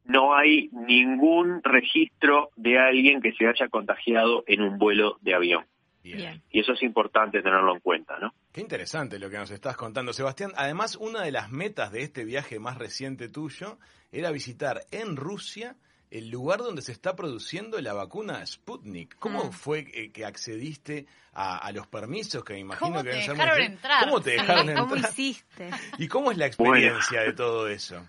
no 0.09 0.35
hay 0.35 0.71
ningún 0.73 1.62
registro 1.62 2.51
de 2.57 2.79
alguien 2.79 3.21
que 3.21 3.33
se 3.35 3.47
haya 3.47 3.68
contagiado 3.68 4.42
en 4.47 4.62
un 4.62 4.79
vuelo 4.79 5.18
de 5.21 5.35
avión. 5.35 5.66
Y 6.03 6.61
eso 6.61 6.73
es 6.73 6.83
importante 6.83 7.42
tenerlo 7.42 7.75
en 7.75 7.81
cuenta, 7.81 8.18
¿no? 8.18 8.33
Qué 8.51 8.62
interesante 8.62 9.18
lo 9.18 9.29
que 9.29 9.37
nos 9.37 9.51
estás 9.51 9.77
contando, 9.77 10.14
Sebastián. 10.14 10.53
Además, 10.57 10.97
una 10.97 11.23
de 11.23 11.31
las 11.31 11.51
metas 11.51 11.92
de 11.92 12.03
este 12.03 12.25
viaje 12.25 12.59
más 12.59 12.79
reciente 12.79 13.29
tuyo 13.29 13.79
era 14.11 14.31
visitar 14.31 14.87
en 14.90 15.16
Rusia 15.16 15.77
el 16.11 16.31
lugar 16.31 16.61
donde 16.61 16.81
se 16.81 16.92
está 16.92 17.14
produciendo 17.14 17.79
la 17.81 17.92
vacuna 17.92 18.44
Sputnik. 18.47 19.16
¿Cómo 19.18 19.44
mm. 19.44 19.53
fue 19.53 19.85
que 19.85 20.25
accediste 20.25 21.07
a, 21.35 21.71
los 21.73 21.87
permisos 21.87 22.42
que 22.42 22.55
me 22.55 22.61
imagino 22.61 22.90
¿Cómo 22.90 23.05
que 23.05 23.11
te 23.11 23.16
dejaron 23.16 23.61
entrar? 23.61 24.05
¿Cómo 24.05 24.21
te 24.21 24.31
dejaron 24.31 24.68
entrar? 24.71 24.88
¿Cómo 24.88 24.97
hiciste? 24.97 25.71
¿Y 25.99 26.09
cómo 26.09 26.33
es 26.33 26.38
la 26.38 26.47
experiencia 26.47 27.21
de 27.21 27.33
todo 27.33 27.68
eso? 27.68 28.05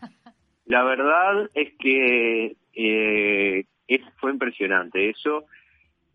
La 0.69 0.83
verdad 0.83 1.49
es 1.55 1.73
que 1.79 2.55
eh, 2.75 3.65
fue 4.17 4.31
impresionante 4.31 5.09
eso. 5.09 5.45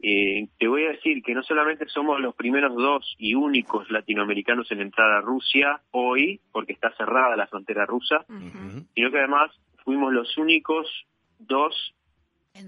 eh, 0.01 0.47
te 0.57 0.69
voy 0.69 0.85
a 0.85 0.91
decir 0.91 1.25
que 1.25 1.35
no 1.35 1.43
solamente 1.43 1.87
somos 1.89 2.21
los 2.21 2.37
primeros 2.37 2.73
dos 2.77 3.17
y 3.19 3.35
únicos 3.35 3.91
latinoamericanos 3.91 4.71
en 4.71 4.81
entrar 4.81 5.11
a 5.11 5.21
Rusia 5.23 5.81
hoy, 5.91 6.41
porque 6.53 6.73
está 6.73 6.95
cerrada 6.97 7.37
la 7.37 7.49
frontera 7.49 7.85
rusa, 7.85 8.25
sino 8.95 9.11
que 9.11 9.19
además 9.19 9.51
fuimos 9.85 10.13
los 10.13 10.39
únicos 10.39 10.87
dos 11.41 11.93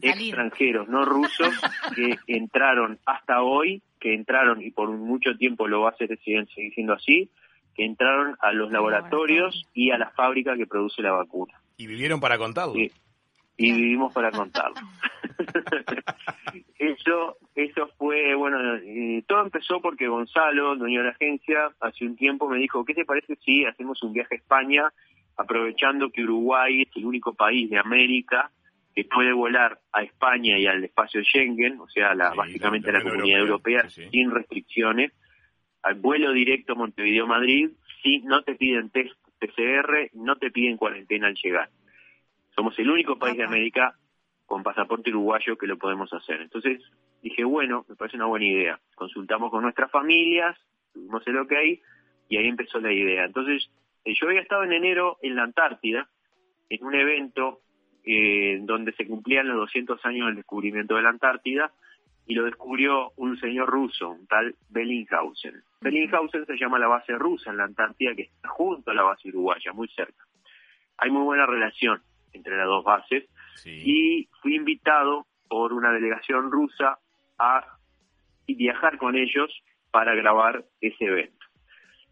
extranjeros 0.02 0.88
no 0.88 1.04
rusos 1.04 1.54
que 1.94 2.16
entraron 2.26 2.98
hasta 3.06 3.42
hoy, 3.42 3.80
que 4.00 4.12
entraron 4.12 4.60
y 4.60 4.72
por 4.72 4.90
mucho 4.90 5.36
tiempo 5.36 5.68
lo 5.68 5.82
va 5.82 5.90
a 5.90 5.92
hacer, 5.92 6.18
siguen 6.18 6.48
siendo 6.48 6.94
así, 6.94 7.30
que 7.76 7.84
entraron 7.84 8.36
a 8.40 8.50
los 8.50 8.72
laboratorios 8.72 9.68
y 9.72 9.92
a 9.92 9.98
la 9.98 10.10
fábrica 10.10 10.56
que 10.56 10.66
produce 10.66 11.00
la 11.00 11.12
vacuna. 11.12 11.54
¿Y 11.76 11.86
vivieron 11.86 12.20
para 12.20 12.38
contarlo? 12.38 12.74
y 13.56 13.72
vivimos 13.72 14.12
para 14.12 14.30
contarlo. 14.30 14.76
eso, 16.78 17.36
eso 17.54 17.88
fue, 17.96 18.34
bueno, 18.34 18.58
todo 19.26 19.42
empezó 19.42 19.80
porque 19.80 20.08
Gonzalo, 20.08 20.76
dueño 20.76 21.00
de 21.00 21.06
la 21.06 21.12
agencia, 21.12 21.70
hace 21.80 22.04
un 22.04 22.16
tiempo 22.16 22.48
me 22.48 22.58
dijo, 22.58 22.84
¿qué 22.84 22.94
te 22.94 23.04
parece 23.04 23.36
si 23.36 23.64
hacemos 23.64 24.02
un 24.02 24.12
viaje 24.12 24.34
a 24.34 24.38
España, 24.38 24.92
aprovechando 25.36 26.10
que 26.10 26.22
Uruguay 26.22 26.82
es 26.82 26.96
el 26.96 27.06
único 27.06 27.34
país 27.34 27.70
de 27.70 27.78
América 27.78 28.50
que 28.94 29.04
puede 29.04 29.32
volar 29.32 29.78
a 29.92 30.02
España 30.02 30.58
y 30.58 30.66
al 30.66 30.82
espacio 30.84 31.22
Schengen, 31.22 31.80
o 31.80 31.88
sea, 31.88 32.14
la, 32.14 32.32
básicamente 32.32 32.90
a 32.90 32.94
la 32.94 33.02
comunidad 33.02 33.40
europea, 33.40 33.88
sin 33.90 34.30
restricciones, 34.30 35.12
al 35.82 35.94
vuelo 35.96 36.32
directo 36.32 36.74
Montevideo-Madrid, 36.74 37.70
si 38.02 38.20
no 38.20 38.42
te 38.42 38.54
piden 38.54 38.90
test 38.90 39.14
PCR, 39.38 40.10
no 40.14 40.36
te 40.36 40.50
piden 40.50 40.76
cuarentena 40.76 41.28
al 41.28 41.34
llegar. 41.34 41.70
Somos 42.54 42.78
el 42.78 42.90
único 42.90 43.18
país 43.18 43.36
de 43.36 43.44
América 43.44 43.96
con 44.46 44.62
pasaporte 44.62 45.10
uruguayo 45.10 45.58
que 45.58 45.66
lo 45.66 45.76
podemos 45.76 46.12
hacer. 46.12 46.40
Entonces 46.40 46.80
dije, 47.22 47.44
bueno, 47.44 47.84
me 47.88 47.96
parece 47.96 48.16
una 48.16 48.26
buena 48.26 48.46
idea. 48.46 48.80
Consultamos 48.94 49.50
con 49.50 49.62
nuestras 49.62 49.90
familias, 49.90 50.56
tuvimos 50.92 51.26
el 51.26 51.38
ok 51.38 51.52
y 52.28 52.36
ahí 52.36 52.46
empezó 52.46 52.80
la 52.80 52.92
idea. 52.92 53.24
Entonces, 53.24 53.70
eh, 54.04 54.14
yo 54.18 54.28
había 54.28 54.40
estado 54.40 54.64
en 54.64 54.72
enero 54.72 55.18
en 55.22 55.36
la 55.36 55.42
Antártida, 55.42 56.08
en 56.68 56.84
un 56.84 56.94
evento 56.94 57.60
eh, 58.04 58.58
donde 58.62 58.92
se 58.92 59.06
cumplían 59.06 59.48
los 59.48 59.56
200 59.56 60.04
años 60.06 60.26
del 60.26 60.36
descubrimiento 60.36 60.94
de 60.94 61.02
la 61.02 61.10
Antártida 61.10 61.72
y 62.26 62.34
lo 62.34 62.44
descubrió 62.44 63.12
un 63.16 63.38
señor 63.38 63.68
ruso, 63.68 64.10
un 64.10 64.26
tal 64.26 64.54
Bellinghausen. 64.70 65.62
Bellinghausen 65.80 66.44
se 66.44 66.56
llama 66.56 66.78
la 66.78 66.88
base 66.88 67.12
rusa 67.14 67.50
en 67.50 67.58
la 67.58 67.64
Antártida, 67.64 68.14
que 68.14 68.22
está 68.22 68.48
junto 68.48 68.90
a 68.90 68.94
la 68.94 69.02
base 69.02 69.28
uruguaya, 69.28 69.72
muy 69.72 69.88
cerca. 69.88 70.24
Hay 70.98 71.10
muy 71.10 71.22
buena 71.22 71.46
relación 71.46 72.02
entre 72.32 72.56
las 72.56 72.66
dos 72.66 72.84
bases 72.84 73.24
y 73.64 74.28
fui 74.42 74.56
invitado 74.56 75.26
por 75.48 75.72
una 75.72 75.92
delegación 75.92 76.50
rusa 76.50 76.98
a 77.38 77.78
viajar 78.46 78.98
con 78.98 79.16
ellos 79.16 79.62
para 79.90 80.14
grabar 80.14 80.64
ese 80.80 81.04
evento. 81.04 81.46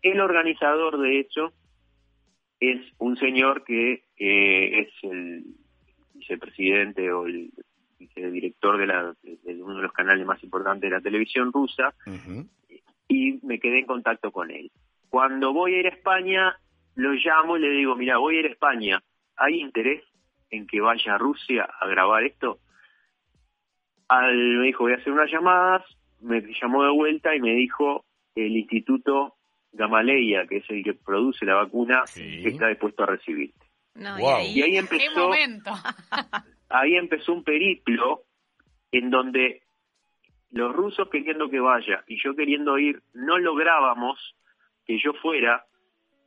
El 0.02 0.20
organizador 0.20 0.98
de 0.98 1.20
eso 1.20 1.52
es 2.60 2.80
un 2.98 3.16
señor 3.16 3.64
que 3.64 4.04
eh, 4.16 4.80
es 4.80 4.88
el 5.02 5.44
vicepresidente 6.14 7.10
o 7.12 7.26
el 7.26 7.50
vicedirector 7.98 8.78
de, 8.78 8.86
la, 8.86 9.14
de, 9.22 9.62
uno 9.62 9.76
de 9.76 9.82
los 9.82 9.92
canales 9.92 10.26
más 10.26 10.42
importantes 10.42 10.90
de 10.90 10.96
la 10.96 11.02
televisión 11.02 11.52
rusa 11.52 11.94
y 13.08 13.38
me 13.42 13.58
quedé 13.58 13.80
en 13.80 13.86
contacto 13.86 14.30
con 14.30 14.50
él. 14.50 14.70
Cuando 15.08 15.52
voy 15.52 15.74
a 15.74 15.80
ir 15.80 15.86
a 15.86 15.90
España, 15.90 16.56
lo 16.96 17.12
llamo 17.12 17.56
y 17.56 17.60
le 17.60 17.70
digo, 17.70 17.94
mira, 17.96 18.18
voy 18.18 18.36
a 18.36 18.40
ir 18.40 18.46
a 18.46 18.50
España, 18.50 19.02
¿hay 19.36 19.60
interés? 19.60 20.02
en 20.54 20.66
que 20.66 20.80
vaya 20.80 21.14
a 21.14 21.18
Rusia 21.18 21.68
a 21.80 21.86
grabar 21.86 22.24
esto, 22.24 22.58
al, 24.08 24.58
me 24.58 24.66
dijo, 24.66 24.84
voy 24.84 24.92
a 24.92 24.96
hacer 24.96 25.12
unas 25.12 25.30
llamadas, 25.30 25.82
me 26.20 26.42
llamó 26.60 26.84
de 26.84 26.90
vuelta 26.90 27.34
y 27.34 27.40
me 27.40 27.54
dijo 27.54 28.04
el 28.34 28.56
Instituto 28.56 29.34
Gamaleya, 29.72 30.46
que 30.46 30.58
es 30.58 30.70
el 30.70 30.84
que 30.84 30.94
produce 30.94 31.44
la 31.44 31.56
vacuna, 31.56 32.04
está 32.14 32.68
dispuesto 32.68 33.02
a 33.02 33.06
recibirte. 33.06 33.66
y, 33.96 34.62
ahí, 34.62 34.76
empezó, 34.76 35.30
ahí 36.74 36.96
empezó 36.96 37.32
un 37.32 37.44
periplo 37.44 38.22
en 38.90 39.10
donde 39.10 39.62
los 40.50 40.74
rusos 40.74 41.08
queriendo 41.10 41.48
que 41.48 41.60
vaya 41.60 42.04
y 42.06 42.22
yo 42.22 42.34
queriendo 42.34 42.78
ir, 42.78 43.02
no 43.12 43.38
lográbamos 43.38 44.36
que 44.86 44.98
yo 45.02 45.12
fuera 45.14 45.64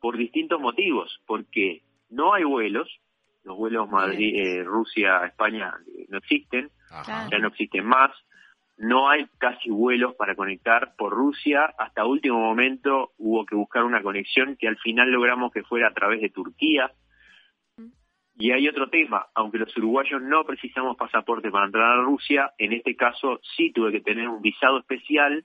por 0.01 0.17
distintos 0.17 0.59
motivos, 0.59 1.21
porque 1.25 1.81
no 2.09 2.33
hay 2.33 2.43
vuelos, 2.43 2.99
los 3.43 3.57
vuelos 3.57 3.89
Madrid, 3.89 4.35
eh, 4.35 4.63
Rusia, 4.63 5.25
España 5.25 5.73
eh, 5.87 6.05
no 6.09 6.17
existen, 6.17 6.69
ya 7.31 7.39
no 7.39 7.47
existen 7.47 7.85
más, 7.85 8.11
no 8.77 9.09
hay 9.09 9.27
casi 9.39 9.69
vuelos 9.69 10.15
para 10.15 10.35
conectar 10.35 10.95
por 10.97 11.11
Rusia, 11.13 11.73
hasta 11.77 12.05
último 12.05 12.39
momento 12.39 13.11
hubo 13.17 13.45
que 13.45 13.55
buscar 13.55 13.83
una 13.83 14.03
conexión 14.03 14.55
que 14.55 14.67
al 14.67 14.77
final 14.77 15.09
logramos 15.09 15.51
que 15.51 15.63
fuera 15.63 15.87
a 15.87 15.93
través 15.93 16.21
de 16.21 16.29
Turquía. 16.29 16.91
Y 18.39 18.51
hay 18.51 18.67
otro 18.67 18.89
tema, 18.89 19.27
aunque 19.33 19.57
los 19.57 19.75
uruguayos 19.77 20.21
no 20.21 20.43
precisamos 20.43 20.95
pasaporte 20.95 21.49
para 21.49 21.65
entrar 21.65 21.97
a 21.97 22.03
Rusia, 22.03 22.53
en 22.59 22.73
este 22.73 22.95
caso 22.95 23.39
sí 23.55 23.71
tuve 23.71 23.91
que 23.91 24.01
tener 24.01 24.29
un 24.29 24.41
visado 24.41 24.77
especial 24.77 25.43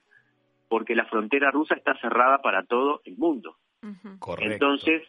porque 0.69 0.95
la 0.95 1.05
frontera 1.05 1.49
rusa 1.51 1.75
está 1.75 1.97
cerrada 1.99 2.41
para 2.41 2.63
todo 2.63 3.01
el 3.05 3.17
mundo. 3.17 3.57
Entonces, 4.39 5.03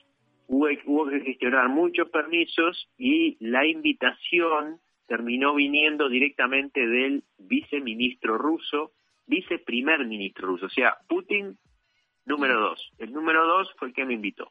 hubo, 0.49 1.09
que 1.09 1.20
gestionar 1.20 1.68
muchos 1.68 2.09
permisos 2.09 2.88
y 2.99 3.37
la 3.40 3.66
invitación 3.66 4.81
terminó 5.07 5.55
viniendo 5.55 6.09
directamente 6.09 6.87
del 6.87 7.25
viceministro 7.38 8.38
ruso, 8.38 8.92
viceprimer 9.27 10.07
ministro 10.07 10.49
ruso, 10.49 10.66
o 10.66 10.70
sea, 10.70 10.97
Putin 11.09 11.59
número 12.25 12.59
dos. 12.59 12.90
El 12.99 13.12
número 13.12 13.47
dos 13.47 13.70
fue 13.79 13.88
el 13.88 13.94
que 13.94 14.07
me 14.07 14.14
invitó. 14.14 14.51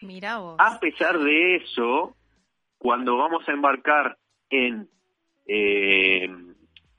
Mira 0.00 0.36
A 0.58 0.80
pesar 0.80 1.18
de 1.18 1.56
eso, 1.56 2.16
cuando 2.82 3.16
vamos 3.16 3.48
a 3.48 3.52
embarcar 3.52 4.18
en 4.50 4.88
eh, 5.46 6.28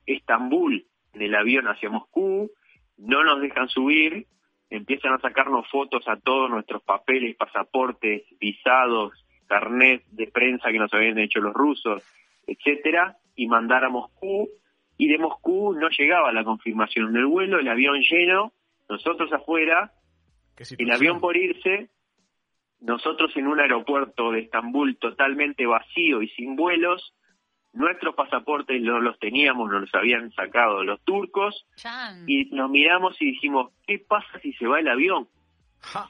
Estambul, 0.05 0.85
en 1.13 1.21
el 1.21 1.35
avión 1.35 1.65
hacia 1.67 1.89
Moscú, 1.89 2.51
no 2.97 3.23
nos 3.23 3.41
dejan 3.41 3.69
subir 3.69 4.27
empiezan 4.75 5.13
a 5.13 5.19
sacarnos 5.19 5.69
fotos 5.69 6.03
a 6.07 6.17
todos 6.17 6.49
nuestros 6.49 6.81
papeles, 6.81 7.35
pasaportes, 7.35 8.23
visados, 8.39 9.13
carnet 9.45 10.03
de 10.07 10.27
prensa 10.27 10.71
que 10.71 10.79
nos 10.79 10.91
habían 10.93 11.19
hecho 11.19 11.39
los 11.41 11.53
rusos, 11.53 12.01
etcétera, 12.47 13.17
y 13.35 13.47
mandar 13.47 13.85
a 13.85 13.89
Moscú. 13.89 14.49
Y 14.97 15.07
de 15.09 15.19
Moscú 15.19 15.75
no 15.75 15.89
llegaba 15.89 16.31
la 16.31 16.43
confirmación 16.43 17.13
del 17.13 17.27
vuelo, 17.27 17.59
el 17.59 17.67
avión 17.67 17.99
lleno, 18.01 18.51
nosotros 18.89 19.31
afuera, 19.31 19.93
el 20.57 20.91
avión 20.91 21.19
por 21.19 21.37
irse, 21.37 21.89
nosotros 22.83 23.31
en 23.35 23.47
un 23.47 23.59
aeropuerto 23.59 24.31
de 24.31 24.41
Estambul 24.41 24.97
totalmente 24.97 25.65
vacío 25.65 26.21
y 26.21 26.29
sin 26.29 26.55
vuelos, 26.55 27.13
Nuestros 27.73 28.13
pasaportes 28.13 28.79
no 28.83 28.99
los 28.99 29.17
teníamos, 29.17 29.69
nos 29.69 29.81
los 29.81 29.95
habían 29.95 30.31
sacado 30.33 30.83
los 30.83 31.01
turcos 31.03 31.65
y 32.27 32.45
nos 32.51 32.69
miramos 32.69 33.19
y 33.19 33.25
dijimos, 33.31 33.73
¿qué 33.87 33.97
pasa 33.97 34.39
si 34.43 34.53
se 34.53 34.67
va 34.67 34.79
el 34.79 34.87
avión? 34.87 35.27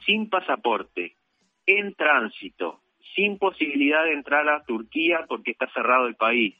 Sin 0.04 0.28
pasaporte, 0.28 1.16
en 1.64 1.94
tránsito, 1.94 2.82
sin 3.16 3.38
posibilidad 3.38 4.04
de 4.04 4.12
entrar 4.12 4.46
a 4.50 4.62
Turquía 4.64 5.24
porque 5.26 5.52
está 5.52 5.66
cerrado 5.72 6.06
el 6.06 6.16
país, 6.16 6.54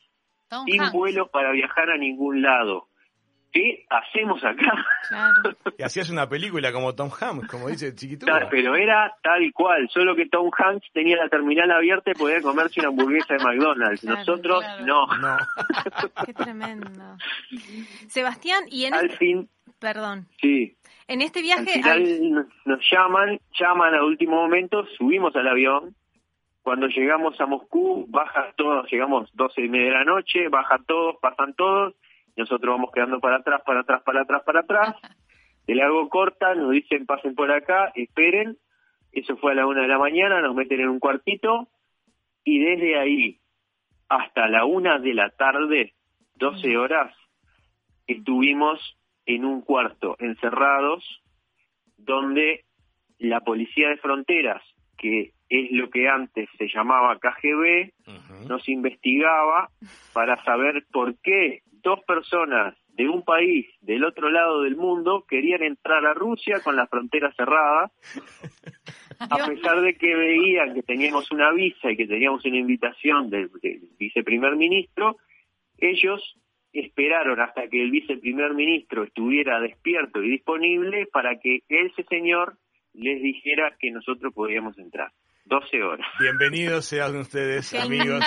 sin 0.64 0.90
vuelos 0.90 1.28
para 1.28 1.52
viajar 1.52 1.90
a 1.90 1.98
ningún 1.98 2.40
lado. 2.40 2.88
¿Qué 3.54 3.86
hacemos 3.88 4.42
acá? 4.44 4.84
Claro. 5.08 5.56
Y 5.78 5.82
hacías 5.82 6.10
una 6.10 6.28
película 6.28 6.72
como 6.72 6.94
Tom 6.94 7.08
Hanks, 7.08 7.46
como 7.46 7.68
dice 7.68 7.88
el 7.88 7.94
chiquito. 7.94 8.26
pero 8.50 8.74
era 8.74 9.14
tal 9.22 9.52
cual, 9.52 9.88
solo 9.90 10.16
que 10.16 10.26
Tom 10.26 10.50
Hanks 10.56 10.90
tenía 10.92 11.16
la 11.16 11.28
terminal 11.28 11.70
abierta 11.70 12.10
y 12.10 12.14
podía 12.14 12.40
comerse 12.40 12.80
una 12.80 12.88
hamburguesa 12.88 13.34
de 13.34 13.44
McDonald's. 13.44 14.04
Nosotros 14.04 14.64
no. 14.84 15.06
no. 15.18 15.36
Qué 16.26 16.34
tremendo. 16.34 17.16
Sebastián, 18.08 18.64
y 18.70 18.86
en 18.86 18.94
al 18.94 19.06
este... 19.06 19.18
fin, 19.18 19.48
perdón. 19.78 20.26
Sí. 20.40 20.76
En 21.06 21.22
este 21.22 21.42
viaje 21.42 21.80
nos 22.64 22.80
llaman, 22.90 23.38
llaman 23.58 23.94
al 23.94 24.02
último 24.02 24.36
momento, 24.36 24.84
subimos 24.98 25.36
al 25.36 25.46
avión. 25.46 25.94
Cuando 26.62 26.86
llegamos 26.86 27.38
a 27.42 27.46
Moscú, 27.46 28.06
baja 28.08 28.54
todos, 28.56 28.90
llegamos 28.90 29.28
doce 29.34 29.60
y 29.60 29.68
media 29.68 29.88
de 29.88 29.98
la 29.98 30.04
noche, 30.04 30.48
baja 30.48 30.78
todos, 30.86 31.16
pasan 31.20 31.52
todos 31.52 31.94
nosotros 32.36 32.74
vamos 32.74 32.90
quedando 32.92 33.20
para 33.20 33.36
atrás, 33.36 33.62
para 33.64 33.80
atrás, 33.80 34.02
para 34.02 34.22
atrás, 34.22 34.42
para 34.44 34.60
atrás. 34.60 34.96
El 35.66 35.80
hago 35.80 36.08
corta, 36.10 36.54
nos 36.54 36.72
dicen 36.72 37.06
pasen 37.06 37.34
por 37.34 37.50
acá, 37.50 37.90
esperen. 37.94 38.58
Eso 39.12 39.36
fue 39.36 39.52
a 39.52 39.54
la 39.54 39.66
una 39.66 39.82
de 39.82 39.88
la 39.88 39.98
mañana, 39.98 40.40
nos 40.40 40.54
meten 40.54 40.80
en 40.80 40.88
un 40.88 40.98
cuartito 40.98 41.68
y 42.42 42.58
desde 42.58 42.98
ahí 42.98 43.40
hasta 44.08 44.48
la 44.48 44.64
una 44.64 44.98
de 44.98 45.14
la 45.14 45.30
tarde, 45.30 45.94
12 46.34 46.76
horas, 46.76 47.14
estuvimos 48.06 48.78
en 49.26 49.44
un 49.44 49.62
cuarto 49.62 50.16
encerrados 50.18 51.02
donde 51.96 52.64
la 53.18 53.40
policía 53.40 53.88
de 53.88 53.96
fronteras, 53.96 54.62
que 54.98 55.32
es 55.48 55.70
lo 55.70 55.90
que 55.90 56.08
antes 56.08 56.48
se 56.58 56.68
llamaba 56.68 57.18
KGB, 57.18 57.92
nos 58.48 58.68
investigaba 58.68 59.70
para 60.12 60.42
saber 60.44 60.84
por 60.92 61.16
qué 61.20 61.62
dos 61.82 62.00
personas 62.04 62.74
de 62.88 63.08
un 63.08 63.22
país 63.22 63.66
del 63.80 64.04
otro 64.04 64.30
lado 64.30 64.62
del 64.62 64.76
mundo 64.76 65.24
querían 65.28 65.62
entrar 65.62 66.06
a 66.06 66.14
Rusia 66.14 66.60
con 66.62 66.76
la 66.76 66.86
frontera 66.86 67.32
cerrada, 67.34 67.90
a 69.18 69.46
pesar 69.46 69.80
de 69.80 69.94
que 69.96 70.14
veían 70.14 70.74
que 70.74 70.82
teníamos 70.82 71.30
una 71.30 71.52
visa 71.52 71.90
y 71.90 71.96
que 71.96 72.06
teníamos 72.06 72.44
una 72.44 72.56
invitación 72.56 73.30
del, 73.30 73.50
viceprimer 73.98 74.56
ministro, 74.56 75.16
ellos 75.78 76.36
esperaron 76.72 77.40
hasta 77.40 77.68
que 77.68 77.82
el 77.82 77.90
viceprimer 77.90 78.54
ministro 78.54 79.04
estuviera 79.04 79.60
despierto 79.60 80.22
y 80.22 80.30
disponible 80.30 81.06
para 81.06 81.38
que 81.38 81.62
ese 81.68 82.04
señor 82.04 82.56
les 82.92 83.20
dijera 83.22 83.76
que 83.78 83.90
nosotros 83.90 84.32
podíamos 84.32 84.78
entrar. 84.78 85.12
12 85.46 85.82
horas. 85.82 86.06
Bienvenidos 86.18 86.86
sean 86.86 87.16
ustedes, 87.16 87.74
amigos, 87.74 88.22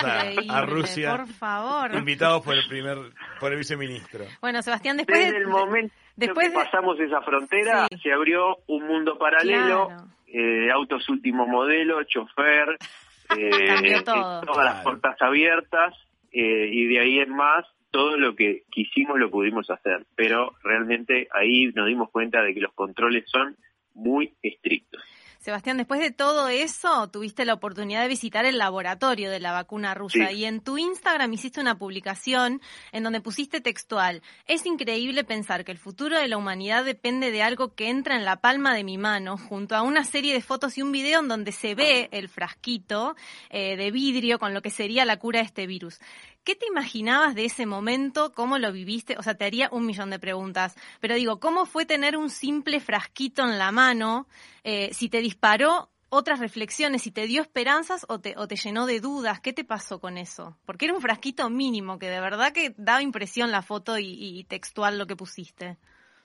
a, 0.48 0.62
Rusia. 0.66 1.16
Por 1.16 1.26
favor. 1.26 1.94
Invitados 1.94 2.44
por 2.44 2.54
el 2.54 2.66
primer, 2.68 2.96
por 3.40 3.52
el 3.52 3.58
viceministro. 3.58 4.24
Bueno, 4.40 4.62
Sebastián, 4.62 4.96
después 4.96 5.18
Desde 5.18 5.38
el 5.38 5.48
momento 5.48 5.92
después 6.14 6.48
que 6.48 6.54
pasamos 6.54 6.98
esa 7.00 7.20
frontera, 7.22 7.88
se 8.02 8.12
abrió 8.12 8.58
un 8.68 8.86
mundo 8.86 9.18
paralelo, 9.18 9.88
eh, 10.28 10.70
autos 10.70 11.08
último 11.08 11.46
modelo, 11.46 12.02
chofer, 12.04 12.78
eh, 13.36 14.02
todas 14.04 14.64
las 14.64 14.82
puertas 14.84 15.20
abiertas, 15.20 15.94
eh, 16.30 16.68
y 16.70 16.86
de 16.86 17.00
ahí 17.00 17.18
en 17.18 17.30
más, 17.30 17.66
todo 17.90 18.16
lo 18.16 18.36
que 18.36 18.62
quisimos 18.70 19.18
lo 19.18 19.28
pudimos 19.28 19.68
hacer. 19.70 20.06
Pero 20.14 20.54
realmente 20.62 21.26
ahí 21.32 21.66
nos 21.74 21.86
dimos 21.86 22.10
cuenta 22.10 22.42
de 22.42 22.54
que 22.54 22.60
los 22.60 22.74
controles 22.74 23.24
son 23.26 23.56
muy 23.94 24.34
estrictos. 24.42 25.02
Sebastián, 25.38 25.76
después 25.76 26.00
de 26.00 26.10
todo 26.10 26.48
eso, 26.48 27.08
tuviste 27.08 27.44
la 27.44 27.54
oportunidad 27.54 28.02
de 28.02 28.08
visitar 28.08 28.44
el 28.44 28.58
laboratorio 28.58 29.30
de 29.30 29.38
la 29.38 29.52
vacuna 29.52 29.94
rusa 29.94 30.32
y 30.32 30.44
en 30.44 30.60
tu 30.60 30.78
Instagram 30.78 31.32
hiciste 31.32 31.60
una 31.60 31.78
publicación 31.78 32.60
en 32.90 33.04
donde 33.04 33.20
pusiste 33.20 33.60
textual, 33.60 34.20
es 34.46 34.66
increíble 34.66 35.22
pensar 35.22 35.64
que 35.64 35.70
el 35.70 35.78
futuro 35.78 36.18
de 36.18 36.26
la 36.26 36.36
humanidad 36.36 36.84
depende 36.84 37.30
de 37.30 37.42
algo 37.42 37.72
que 37.74 37.88
entra 37.88 38.16
en 38.16 38.24
la 38.24 38.40
palma 38.40 38.74
de 38.74 38.82
mi 38.82 38.98
mano, 38.98 39.38
junto 39.38 39.76
a 39.76 39.82
una 39.82 40.02
serie 40.02 40.34
de 40.34 40.40
fotos 40.40 40.76
y 40.76 40.82
un 40.82 40.90
video 40.90 41.20
en 41.20 41.28
donde 41.28 41.52
se 41.52 41.76
ve 41.76 42.08
el 42.10 42.28
frasquito 42.28 43.14
eh, 43.50 43.76
de 43.76 43.92
vidrio 43.92 44.40
con 44.40 44.54
lo 44.54 44.60
que 44.60 44.70
sería 44.70 45.04
la 45.04 45.18
cura 45.18 45.38
de 45.38 45.46
este 45.46 45.68
virus. 45.68 46.00
¿Qué 46.48 46.56
te 46.56 46.64
imaginabas 46.64 47.34
de 47.34 47.44
ese 47.44 47.66
momento? 47.66 48.32
¿Cómo 48.32 48.56
lo 48.56 48.72
viviste? 48.72 49.18
O 49.18 49.22
sea, 49.22 49.34
te 49.34 49.44
haría 49.44 49.68
un 49.70 49.84
millón 49.84 50.08
de 50.08 50.18
preguntas. 50.18 50.74
Pero 50.98 51.14
digo, 51.14 51.40
¿cómo 51.40 51.66
fue 51.66 51.84
tener 51.84 52.16
un 52.16 52.30
simple 52.30 52.80
frasquito 52.80 53.42
en 53.42 53.58
la 53.58 53.70
mano? 53.70 54.26
Eh, 54.64 54.88
si 54.94 55.10
te 55.10 55.20
disparó 55.20 55.90
otras 56.08 56.40
reflexiones, 56.40 57.02
si 57.02 57.10
te 57.12 57.26
dio 57.26 57.42
esperanzas 57.42 58.06
o 58.08 58.18
te, 58.20 58.32
o 58.38 58.48
te 58.48 58.56
llenó 58.56 58.86
de 58.86 59.00
dudas, 59.00 59.42
¿qué 59.42 59.52
te 59.52 59.62
pasó 59.62 60.00
con 60.00 60.16
eso? 60.16 60.56
Porque 60.64 60.86
era 60.86 60.94
un 60.94 61.02
frasquito 61.02 61.50
mínimo, 61.50 61.98
que 61.98 62.08
de 62.08 62.18
verdad 62.18 62.54
que 62.54 62.72
daba 62.78 63.02
impresión 63.02 63.50
la 63.50 63.60
foto 63.60 63.98
y, 63.98 64.42
textual 64.48 64.98
lo 64.98 65.06
que 65.06 65.16
pusiste. 65.16 65.76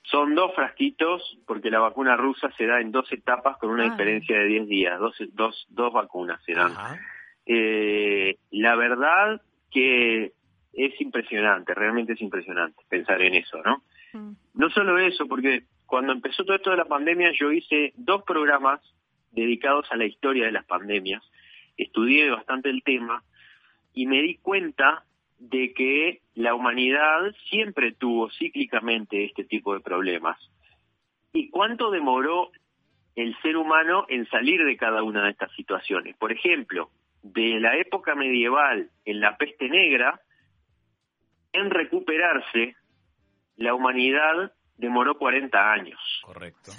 Son 0.04 0.36
dos 0.36 0.56
frasquitos, 0.56 1.38
porque 1.46 1.70
la 1.70 1.80
vacuna 1.80 2.16
rusa 2.16 2.50
se 2.58 2.66
da 2.66 2.80
en 2.80 2.94
dos 2.94 3.12
etapas 3.12 3.58
con 3.58 3.72
una 3.72 3.88
ah. 3.88 3.90
diferencia 3.90 4.38
de 4.38 4.46
10 4.46 4.68
días, 4.70 4.98
dos, 5.02 5.18
dos, 5.34 5.66
dos 5.68 5.92
vacunas 5.92 6.42
se 6.46 6.54
dan. 6.54 6.72
Eh, 7.46 8.38
la 8.52 8.78
verdad 8.78 9.42
que 9.74 10.34
es 10.74 11.02
impresionante, 11.02 11.74
realmente 11.74 12.14
es 12.14 12.22
impresionante 12.22 12.82
pensar 12.90 13.22
en 13.22 13.36
eso, 13.36 13.62
¿no? 13.64 13.84
Mm. 14.14 14.36
No 14.54 14.70
solo 14.70 14.98
eso, 14.98 15.28
porque 15.28 15.64
cuando 15.86 16.14
empezó 16.14 16.44
todo 16.44 16.56
esto 16.56 16.72
de 16.72 16.78
la 16.78 16.86
pandemia 16.86 17.32
yo 17.40 17.52
hice 17.52 17.94
dos 17.96 18.24
programas 18.24 18.82
dedicados 19.32 19.92
a 19.92 19.98
la 19.98 20.06
historia 20.06 20.46
de 20.46 20.52
las 20.52 20.66
pandemias, 20.66 21.24
estudié 21.78 22.30
bastante 22.30 22.70
el 22.70 22.84
tema 22.84 23.24
y 23.94 24.06
me 24.06 24.22
di 24.22 24.38
cuenta 24.38 25.06
de 25.40 25.74
que 25.74 26.22
la 26.36 26.56
humanidad 26.56 27.34
siempre 27.50 27.92
tuvo 27.92 28.30
cíclicamente 28.32 29.26
este 29.26 29.44
tipo 29.44 29.74
de 29.74 29.82
problemas. 29.82 30.38
¿Y 31.34 31.50
cuánto 31.50 31.92
demoró 31.92 32.52
el 33.16 33.36
ser 33.42 33.58
humano 33.58 34.06
en 34.08 34.28
salir 34.30 34.64
de 34.64 34.78
cada 34.78 35.04
una 35.04 35.26
de 35.26 35.32
estas 35.32 35.52
situaciones? 35.56 36.16
Por 36.18 36.32
ejemplo, 36.32 36.90
de 37.24 37.60
la 37.60 37.78
época 37.78 38.16
medieval 38.16 38.90
en 39.06 39.20
la 39.22 39.38
peste 39.38 39.70
negra, 39.70 40.22
en 41.54 41.70
recuperarse, 41.70 42.76
la 43.56 43.74
humanidad 43.74 44.54
demoró 44.78 45.18
40 45.18 45.72
años. 45.72 46.00
Correcto. 46.24 46.72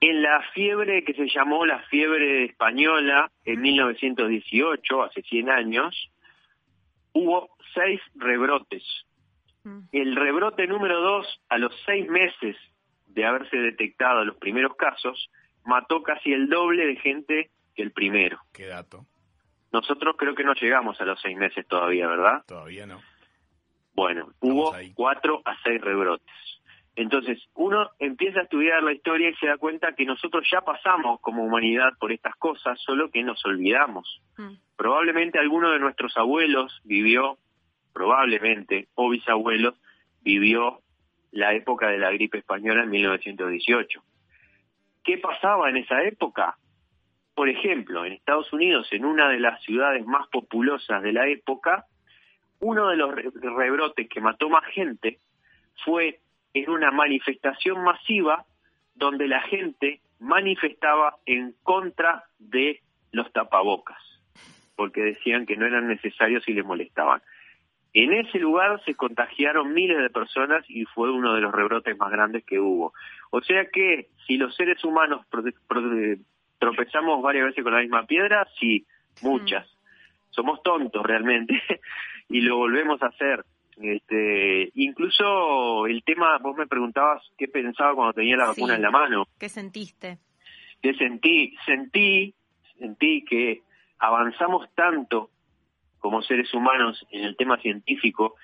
En 0.00 0.22
la 0.22 0.42
fiebre 0.52 1.04
que 1.04 1.14
se 1.14 1.28
llamó 1.28 1.64
la 1.64 1.78
fiebre 1.84 2.44
española 2.44 3.30
en 3.44 3.60
1918, 3.60 5.02
hace 5.02 5.22
100 5.22 5.48
años, 5.48 6.10
hubo 7.12 7.50
seis 7.72 8.00
rebrotes. 8.16 8.82
Mm. 9.62 9.80
El 9.92 10.16
rebrote 10.16 10.66
número 10.66 11.00
dos, 11.00 11.40
a 11.48 11.56
los 11.58 11.72
seis 11.86 12.08
meses 12.08 12.56
de 13.06 13.24
haberse 13.24 13.56
detectado 13.56 14.24
los 14.24 14.36
primeros 14.36 14.74
casos, 14.76 15.30
mató 15.64 16.02
casi 16.02 16.32
el 16.32 16.48
doble 16.48 16.84
de 16.84 16.96
gente 16.96 17.50
que 17.74 17.82
el 17.82 17.92
primero. 17.92 18.38
¿Qué 18.52 18.66
dato? 18.66 19.06
Nosotros 19.72 20.16
creo 20.18 20.34
que 20.34 20.44
no 20.44 20.54
llegamos 20.54 21.00
a 21.00 21.04
los 21.04 21.20
seis 21.20 21.36
meses 21.36 21.66
todavía, 21.66 22.06
¿verdad? 22.06 22.44
Todavía 22.46 22.86
no. 22.86 23.00
Bueno, 23.94 24.28
hubo 24.40 24.74
cuatro 24.94 25.42
a 25.44 25.56
seis 25.62 25.80
rebrotes. 25.80 26.34
Entonces, 26.94 27.38
uno 27.54 27.90
empieza 27.98 28.40
a 28.40 28.42
estudiar 28.42 28.82
la 28.82 28.92
historia 28.92 29.30
y 29.30 29.34
se 29.36 29.46
da 29.46 29.56
cuenta 29.56 29.94
que 29.94 30.04
nosotros 30.04 30.46
ya 30.50 30.60
pasamos 30.60 31.20
como 31.20 31.42
humanidad 31.42 31.92
por 31.98 32.12
estas 32.12 32.36
cosas, 32.36 32.78
solo 32.80 33.10
que 33.10 33.22
nos 33.22 33.42
olvidamos. 33.46 34.20
Mm. 34.36 34.54
Probablemente 34.76 35.38
alguno 35.38 35.70
de 35.70 35.78
nuestros 35.78 36.14
abuelos 36.18 36.80
vivió, 36.84 37.38
probablemente, 37.94 38.88
o 38.94 39.08
bisabuelos, 39.08 39.74
vivió 40.20 40.80
la 41.30 41.54
época 41.54 41.88
de 41.88 41.98
la 41.98 42.10
gripe 42.10 42.38
española 42.38 42.82
en 42.82 42.90
1918. 42.90 44.02
¿Qué 45.02 45.16
pasaba 45.16 45.70
en 45.70 45.78
esa 45.78 46.02
época? 46.02 46.58
Por 47.34 47.48
ejemplo, 47.48 48.04
en 48.04 48.12
Estados 48.12 48.52
Unidos, 48.52 48.88
en 48.92 49.04
una 49.04 49.28
de 49.28 49.40
las 49.40 49.62
ciudades 49.62 50.04
más 50.06 50.28
populosas 50.28 51.02
de 51.02 51.12
la 51.12 51.26
época, 51.28 51.86
uno 52.60 52.88
de 52.88 52.96
los 52.96 53.14
rebrotes 53.14 54.08
que 54.08 54.20
mató 54.20 54.48
más 54.48 54.64
gente 54.66 55.18
fue 55.84 56.20
en 56.54 56.70
una 56.70 56.90
manifestación 56.90 57.82
masiva 57.82 58.44
donde 58.94 59.26
la 59.26 59.40
gente 59.42 60.00
manifestaba 60.20 61.16
en 61.26 61.54
contra 61.62 62.24
de 62.38 62.80
los 63.10 63.32
tapabocas, 63.32 63.98
porque 64.76 65.02
decían 65.02 65.46
que 65.46 65.56
no 65.56 65.66
eran 65.66 65.88
necesarios 65.88 66.46
y 66.48 66.52
les 66.52 66.64
molestaban. 66.64 67.22
En 67.94 68.12
ese 68.12 68.38
lugar 68.38 68.82
se 68.84 68.94
contagiaron 68.94 69.74
miles 69.74 69.98
de 69.98 70.08
personas 70.08 70.64
y 70.68 70.84
fue 70.86 71.10
uno 71.10 71.34
de 71.34 71.42
los 71.42 71.52
rebrotes 71.52 71.98
más 71.98 72.10
grandes 72.10 72.44
que 72.44 72.58
hubo. 72.58 72.94
O 73.30 73.42
sea 73.42 73.66
que 73.66 74.08
si 74.26 74.38
los 74.38 74.54
seres 74.54 74.82
humanos 74.84 75.26
tropezamos 76.62 77.20
varias 77.20 77.46
veces 77.46 77.64
con 77.64 77.74
la 77.74 77.80
misma 77.80 78.06
piedra, 78.06 78.46
sí, 78.60 78.86
muchas. 79.20 79.66
Somos 80.30 80.62
tontos 80.62 81.02
realmente 81.04 81.60
y 82.28 82.40
lo 82.40 82.56
volvemos 82.56 83.02
a 83.02 83.06
hacer. 83.06 83.44
Este, 83.80 84.70
incluso 84.74 85.86
el 85.86 86.04
tema, 86.04 86.38
vos 86.38 86.56
me 86.56 86.68
preguntabas 86.68 87.20
qué 87.36 87.48
pensaba 87.48 87.96
cuando 87.96 88.12
tenía 88.12 88.36
la 88.36 88.46
vacuna 88.46 88.76
en 88.76 88.82
la 88.82 88.92
mano. 88.92 89.24
¿Qué 89.40 89.48
sentiste? 89.48 90.18
¿Qué 90.80 90.94
sentí? 90.94 91.52
Sentí, 91.66 92.32
sentí 92.78 93.24
que 93.24 93.62
avanzamos 93.98 94.72
tanto 94.76 95.30
como 95.98 96.22
seres 96.22 96.54
humanos 96.54 97.04
en 97.10 97.24
el 97.24 97.36
tema 97.36 97.56
científico 97.56 98.36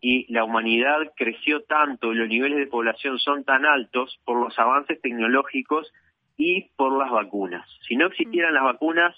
y 0.00 0.32
la 0.32 0.44
humanidad 0.44 1.12
creció 1.16 1.62
tanto, 1.62 2.12
los 2.12 2.28
niveles 2.28 2.58
de 2.58 2.68
población 2.68 3.18
son 3.18 3.42
tan 3.42 3.66
altos 3.66 4.20
por 4.24 4.38
los 4.40 4.56
avances 4.60 5.00
tecnológicos 5.00 5.92
y 6.38 6.70
por 6.76 6.96
las 6.96 7.10
vacunas. 7.10 7.68
Si 7.86 7.96
no 7.96 8.06
existieran 8.06 8.54
las 8.54 8.62
vacunas, 8.62 9.14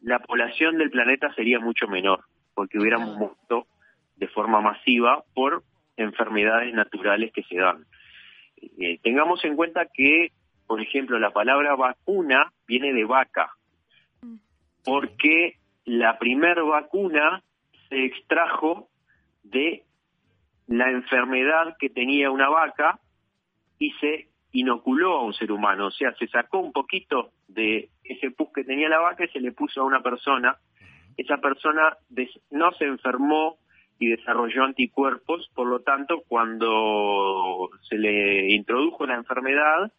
la 0.00 0.20
población 0.20 0.78
del 0.78 0.90
planeta 0.90 1.34
sería 1.34 1.58
mucho 1.58 1.88
menor, 1.88 2.24
porque 2.54 2.78
hubiéramos 2.78 3.18
muerto 3.18 3.66
de 4.16 4.28
forma 4.28 4.60
masiva 4.60 5.24
por 5.34 5.64
enfermedades 5.96 6.72
naturales 6.72 7.32
que 7.32 7.42
se 7.42 7.56
dan. 7.56 7.84
Eh, 8.78 8.98
tengamos 9.02 9.44
en 9.44 9.56
cuenta 9.56 9.86
que, 9.92 10.32
por 10.66 10.80
ejemplo, 10.80 11.18
la 11.18 11.32
palabra 11.32 11.74
vacuna 11.74 12.52
viene 12.66 12.92
de 12.92 13.04
vaca, 13.04 13.50
porque 14.84 15.56
la 15.84 16.18
primer 16.18 16.62
vacuna 16.62 17.42
se 17.88 18.04
extrajo 18.04 18.88
de 19.42 19.84
la 20.68 20.90
enfermedad 20.90 21.76
que 21.78 21.90
tenía 21.90 22.30
una 22.30 22.48
vaca 22.48 23.00
y 23.78 23.90
se 24.00 24.28
inoculó 24.52 25.14
a 25.14 25.24
un 25.24 25.34
ser 25.34 25.50
humano, 25.50 25.86
o 25.86 25.90
sea, 25.90 26.14
se 26.16 26.26
sacó 26.28 26.58
un 26.58 26.72
poquito 26.72 27.32
de 27.48 27.88
ese 28.04 28.30
pus 28.30 28.48
que 28.54 28.64
tenía 28.64 28.88
la 28.88 29.00
vaca 29.00 29.24
y 29.24 29.28
se 29.28 29.40
le 29.40 29.52
puso 29.52 29.80
a 29.80 29.84
una 29.84 30.02
persona. 30.02 30.56
Esa 31.16 31.38
persona 31.38 31.96
no 32.50 32.72
se 32.72 32.84
enfermó 32.84 33.58
y 33.98 34.08
desarrolló 34.08 34.64
anticuerpos, 34.64 35.48
por 35.54 35.66
lo 35.66 35.80
tanto, 35.80 36.22
cuando 36.26 37.70
se 37.82 37.96
le 37.96 38.52
introdujo 38.52 39.06
la 39.06 39.14
enfermedad, 39.14 39.92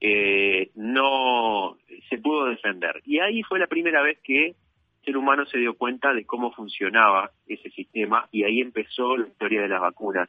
eh, 0.00 0.70
no 0.74 1.76
se 2.08 2.18
pudo 2.18 2.46
defender. 2.46 3.02
Y 3.04 3.18
ahí 3.18 3.42
fue 3.42 3.58
la 3.58 3.66
primera 3.66 4.02
vez 4.02 4.18
que 4.22 4.46
el 4.46 4.56
ser 5.04 5.16
humano 5.16 5.44
se 5.46 5.58
dio 5.58 5.74
cuenta 5.74 6.14
de 6.14 6.24
cómo 6.24 6.52
funcionaba 6.52 7.30
ese 7.46 7.70
sistema 7.70 8.28
y 8.32 8.44
ahí 8.44 8.60
empezó 8.60 9.16
la 9.16 9.28
historia 9.28 9.62
de 9.62 9.68
las 9.68 9.80
vacunas. 9.80 10.28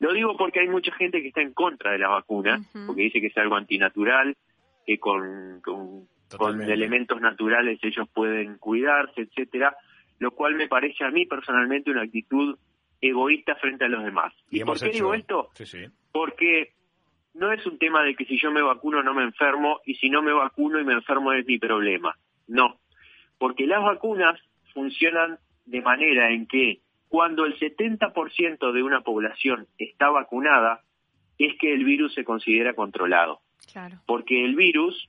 Lo 0.00 0.12
digo 0.12 0.36
porque 0.36 0.60
hay 0.60 0.68
mucha 0.68 0.92
gente 0.92 1.20
que 1.20 1.28
está 1.28 1.40
en 1.40 1.52
contra 1.52 1.92
de 1.92 1.98
las 1.98 2.10
vacunas, 2.10 2.60
porque 2.86 3.02
dice 3.02 3.20
que 3.20 3.28
es 3.28 3.36
algo 3.36 3.56
antinatural, 3.56 4.36
que 4.86 4.98
con, 4.98 5.60
con, 5.60 6.62
elementos 6.62 7.20
naturales 7.20 7.78
ellos 7.82 8.08
pueden 8.14 8.58
cuidarse, 8.58 9.22
etcétera, 9.22 9.76
lo 10.18 10.30
cual 10.30 10.54
me 10.54 10.68
parece 10.68 11.04
a 11.04 11.10
mí 11.10 11.26
personalmente 11.26 11.90
una 11.90 12.02
actitud 12.02 12.56
egoísta 13.00 13.56
frente 13.56 13.84
a 13.84 13.88
los 13.88 14.04
demás. 14.04 14.32
¿Y, 14.50 14.62
por 14.64 14.78
qué 14.78 14.90
digo 14.90 15.14
esto? 15.14 15.50
Porque 16.12 16.72
no 17.34 17.52
es 17.52 17.64
un 17.66 17.78
tema 17.78 18.02
de 18.02 18.14
que 18.14 18.24
si 18.24 18.38
yo 18.38 18.50
me 18.50 18.62
vacuno 18.62 19.02
no 19.02 19.14
me 19.14 19.22
enfermo 19.22 19.80
y 19.84 19.94
si 19.94 20.10
no 20.10 20.22
me 20.22 20.32
vacuno 20.32 20.80
y 20.80 20.84
me 20.84 20.94
enfermo 20.94 21.32
es 21.32 21.46
mi 21.46 21.58
problema. 21.58 22.16
No, 22.46 22.78
porque 23.38 23.66
las 23.66 23.82
vacunas 23.82 24.40
funcionan 24.72 25.38
de 25.66 25.82
manera 25.82 26.30
en 26.30 26.46
que 26.46 26.80
cuando 27.08 27.44
el 27.46 27.58
70% 27.58 28.72
de 28.72 28.82
una 28.82 29.00
población 29.00 29.66
está 29.78 30.10
vacunada, 30.10 30.82
es 31.38 31.56
que 31.58 31.72
el 31.72 31.84
virus 31.84 32.14
se 32.14 32.24
considera 32.24 32.74
controlado. 32.74 33.40
Porque 34.06 34.44
el 34.44 34.56
virus, 34.56 35.08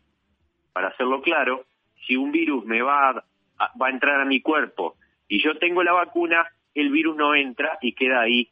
para 0.74 0.90
hacerlo 0.90 1.22
claro, 1.22 1.66
si 2.06 2.16
un 2.16 2.32
virus 2.32 2.66
me 2.66 2.82
va 2.82 3.10
a, 3.10 3.24
va 3.82 3.88
a 3.88 3.92
entrar 3.92 4.22
a 4.22 4.26
mi 4.26 4.42
cuerpo 4.42 4.96
y 5.28 5.44
yo 5.44 5.58
tengo 5.58 5.84
la 5.84 5.94
vacuna, 5.94 6.48
el 6.74 6.90
virus 6.90 7.16
no 7.16 7.36
entra 7.36 7.78
y 7.82 7.94
queda 7.94 8.22
ahí. 8.22 8.50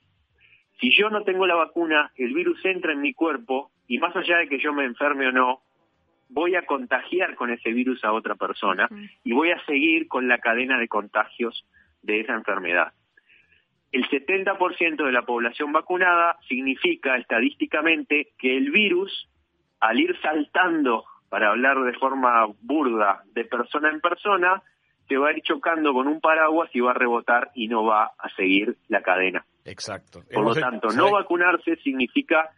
Si 0.79 0.95
yo 0.95 1.09
no 1.09 1.23
tengo 1.23 1.47
la 1.47 1.55
vacuna, 1.55 2.11
el 2.15 2.33
virus 2.33 2.63
entra 2.65 2.93
en 2.93 3.01
mi 3.01 3.13
cuerpo 3.13 3.71
y 3.87 3.97
más 3.99 4.15
allá 4.15 4.37
de 4.37 4.49
que 4.49 4.59
yo 4.59 4.73
me 4.73 4.85
enferme 4.85 5.27
o 5.27 5.31
no, 5.31 5.61
voy 6.29 6.55
a 6.55 6.65
contagiar 6.65 7.35
con 7.35 7.51
ese 7.51 7.71
virus 7.71 8.03
a 8.03 8.11
otra 8.11 8.35
persona 8.35 8.89
y 9.23 9.31
voy 9.31 9.51
a 9.51 9.63
seguir 9.65 10.07
con 10.07 10.27
la 10.27 10.39
cadena 10.39 10.77
de 10.77 10.87
contagios 10.87 11.65
de 12.01 12.19
esa 12.21 12.33
enfermedad. 12.33 12.93
El 13.91 14.07
70% 14.09 15.05
de 15.05 15.11
la 15.11 15.23
población 15.23 15.71
vacunada 15.71 16.37
significa 16.47 17.17
estadísticamente 17.17 18.33
que 18.37 18.57
el 18.57 18.71
virus, 18.71 19.29
al 19.79 19.99
ir 19.99 20.15
saltando, 20.21 21.05
para 21.29 21.51
hablar 21.51 21.81
de 21.83 21.93
forma 21.93 22.47
burda, 22.61 23.23
de 23.33 23.45
persona 23.45 23.89
en 23.89 23.99
persona, 24.01 24.61
se 25.07 25.17
va 25.17 25.29
a 25.29 25.31
ir 25.31 25.41
chocando 25.41 25.93
con 25.93 26.07
un 26.07 26.19
paraguas 26.19 26.69
y 26.73 26.79
va 26.79 26.91
a 26.91 26.95
rebotar 26.95 27.51
y 27.55 27.67
no 27.67 27.85
va 27.85 28.11
a 28.17 28.29
seguir 28.35 28.77
la 28.87 29.01
cadena. 29.01 29.45
Exacto. 29.65 30.21
Por 30.33 30.43
lo 30.43 30.55
tanto, 30.55 30.89
no 30.89 31.11
vacunarse 31.11 31.75
significa 31.77 32.49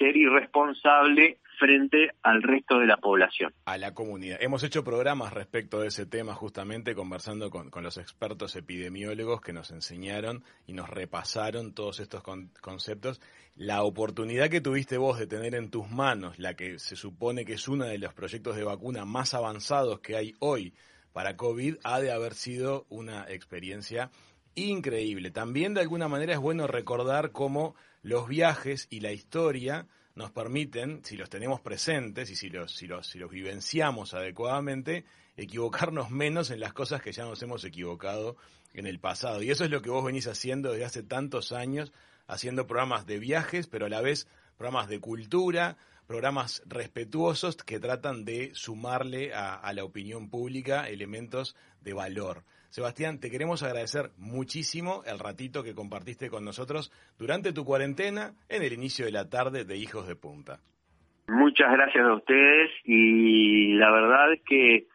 ser 0.00 0.16
irresponsable 0.16 1.38
frente 1.58 2.08
al 2.22 2.42
resto 2.42 2.78
de 2.78 2.86
la 2.86 2.96
población. 2.96 3.52
A 3.66 3.76
la 3.76 3.92
comunidad. 3.92 4.38
Hemos 4.40 4.64
hecho 4.64 4.82
programas 4.82 5.34
respecto 5.34 5.78
de 5.80 5.88
ese 5.88 6.06
tema 6.06 6.34
justamente 6.34 6.94
conversando 6.94 7.50
con, 7.50 7.70
los 7.82 7.98
expertos 7.98 8.56
epidemiólogos 8.56 9.42
que 9.42 9.52
nos 9.52 9.70
enseñaron 9.70 10.42
y 10.66 10.72
nos 10.72 10.88
repasaron 10.88 11.74
todos 11.74 12.00
estos 12.00 12.22
conceptos. 12.62 13.20
La 13.56 13.82
oportunidad 13.82 14.48
que 14.48 14.62
tuviste 14.62 14.96
vos 14.96 15.18
de 15.18 15.26
tener 15.26 15.54
en 15.54 15.70
tus 15.70 15.90
manos, 15.90 16.38
la 16.38 16.54
que 16.54 16.78
se 16.78 16.96
supone 16.96 17.44
que 17.44 17.52
es 17.52 17.68
uno 17.68 17.84
de 17.84 17.98
los 17.98 18.14
proyectos 18.14 18.56
de 18.56 18.64
vacuna 18.64 19.04
más 19.04 19.34
avanzados 19.34 20.00
que 20.00 20.16
hay 20.16 20.34
hoy 20.38 20.72
para 21.12 21.36
COVID, 21.36 21.76
ha 21.84 22.00
de 22.00 22.10
haber 22.10 22.32
sido 22.32 22.86
una 22.88 23.26
experiencia 23.28 24.10
increíble. 24.54 25.30
También 25.30 25.74
de 25.74 25.82
alguna 25.82 26.08
manera 26.08 26.32
es 26.32 26.40
bueno 26.40 26.66
recordar 26.66 27.32
cómo 27.32 27.74
los 28.02 28.28
viajes 28.28 28.86
y 28.90 29.00
la 29.00 29.12
historia 29.12 29.86
nos 30.14 30.30
permiten, 30.30 31.04
si 31.04 31.16
los 31.16 31.30
tenemos 31.30 31.60
presentes 31.60 32.30
y 32.30 32.36
si 32.36 32.50
los, 32.50 32.74
si 32.74 32.86
los, 32.86 33.06
si 33.06 33.18
los 33.18 33.30
vivenciamos 33.30 34.14
adecuadamente, 34.14 35.04
equivocarnos 35.36 36.10
menos 36.10 36.50
en 36.50 36.60
las 36.60 36.72
cosas 36.72 37.00
que 37.00 37.12
ya 37.12 37.24
nos 37.24 37.42
hemos 37.42 37.64
equivocado 37.64 38.36
en 38.74 38.86
el 38.86 38.98
pasado. 38.98 39.42
Y 39.42 39.50
eso 39.50 39.64
es 39.64 39.70
lo 39.70 39.82
que 39.82 39.90
vos 39.90 40.04
venís 40.04 40.26
haciendo 40.26 40.72
desde 40.72 40.84
hace 40.84 41.02
tantos 41.02 41.52
años, 41.52 41.92
haciendo 42.26 42.66
programas 42.66 43.06
de 43.06 43.18
viajes, 43.18 43.66
pero 43.66 43.86
a 43.86 43.88
la 43.88 44.00
vez 44.00 44.26
programas 44.56 44.88
de 44.88 45.00
cultura, 45.00 45.78
programas 46.06 46.62
respetuosos 46.66 47.56
que 47.56 47.80
tratan 47.80 48.24
de 48.24 48.50
sumarle 48.54 49.32
a 49.32 49.72
la 49.72 49.84
opinión 49.84 50.28
pública 50.28 50.88
elementos 50.88 51.56
de 51.80 51.92
valor. 51.92 52.44
Sebastián, 52.70 53.18
te 53.18 53.32
queremos 53.32 53.64
agradecer 53.64 54.10
muchísimo 54.16 55.02
el 55.04 55.18
ratito 55.18 55.64
que 55.64 55.74
compartiste 55.74 56.30
con 56.30 56.44
nosotros 56.44 56.92
durante 57.18 57.52
tu 57.52 57.64
cuarentena 57.64 58.32
en 58.48 58.62
el 58.62 58.72
inicio 58.72 59.06
de 59.06 59.10
la 59.10 59.28
tarde 59.28 59.64
de 59.64 59.76
Hijos 59.76 60.06
de 60.06 60.14
Punta. 60.14 60.60
Muchas 61.26 61.72
gracias 61.72 62.06
a 62.06 62.14
ustedes 62.14 62.70
y 62.84 63.72
la 63.74 63.90
verdad 63.90 64.32
es 64.34 64.42
que 64.42 64.86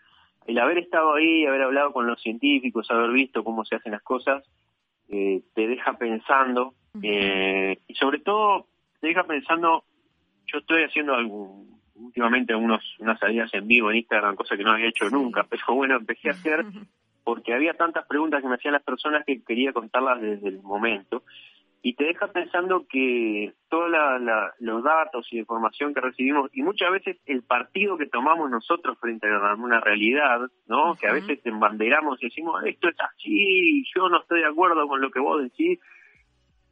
el 0.47 0.57
haber 0.57 0.77
estado 0.77 1.15
ahí, 1.15 1.45
haber 1.45 1.63
hablado 1.63 1.91
con 1.91 2.07
los 2.07 2.21
científicos, 2.21 2.89
haber 2.91 3.11
visto 3.11 3.43
cómo 3.43 3.65
se 3.65 3.75
hacen 3.75 3.91
las 3.91 4.03
cosas, 4.03 4.43
eh, 5.09 5.41
te 5.53 5.67
deja 5.67 5.97
pensando 5.97 6.75
eh, 7.03 7.79
y 7.88 7.95
sobre 7.95 8.19
todo 8.19 8.67
te 9.01 9.07
deja 9.07 9.25
pensando, 9.25 9.83
yo 10.45 10.59
estoy 10.59 10.83
haciendo 10.83 11.13
algún, 11.13 11.77
últimamente 11.95 12.55
unos, 12.55 12.81
unas 12.99 13.19
salidas 13.19 13.53
en 13.53 13.67
vivo 13.67 13.91
en 13.91 13.97
Instagram, 13.97 14.38
cosa 14.38 14.55
que 14.55 14.63
no 14.63 14.71
había 14.71 14.88
hecho 14.88 15.09
nunca, 15.09 15.45
pero 15.49 15.75
bueno, 15.75 15.97
empecé 15.97 16.29
a 16.29 16.31
hacer 16.31 16.63
porque 17.25 17.53
había 17.53 17.73
tantas 17.73 18.05
preguntas 18.07 18.41
que 18.41 18.47
me 18.47 18.55
hacían 18.55 18.75
las 18.75 18.83
personas 18.83 19.25
que 19.25 19.43
quería 19.43 19.73
contarlas 19.73 20.21
desde 20.21 20.47
el 20.47 20.61
momento. 20.61 21.23
Y 21.81 21.93
te 21.93 22.05
deja 22.05 22.27
pensando 22.31 22.88
que 22.88 23.53
todos 23.69 23.91
los 24.59 24.83
datos 24.83 25.27
y 25.31 25.38
información 25.38 25.93
que 25.93 26.01
recibimos, 26.01 26.49
y 26.53 26.63
muchas 26.63 26.91
veces 26.91 27.17
el 27.25 27.43
partido 27.43 27.97
que 27.97 28.07
tomamos 28.07 28.49
nosotros 28.49 28.97
frente 28.99 29.27
a 29.27 29.53
una 29.55 29.79
realidad, 29.81 30.39
¿no? 30.67 30.95
Que 30.95 31.07
a 31.07 31.13
veces 31.13 31.45
embanderamos 31.45 32.21
y 32.21 32.27
decimos, 32.27 32.63
esto 32.65 32.89
es 32.89 32.95
así, 32.99 33.83
yo 33.95 34.09
no 34.09 34.21
estoy 34.21 34.39
de 34.41 34.47
acuerdo 34.47 34.88
con 34.88 35.01
lo 35.01 35.11
que 35.11 35.19
vos 35.19 35.43
decís, 35.43 35.79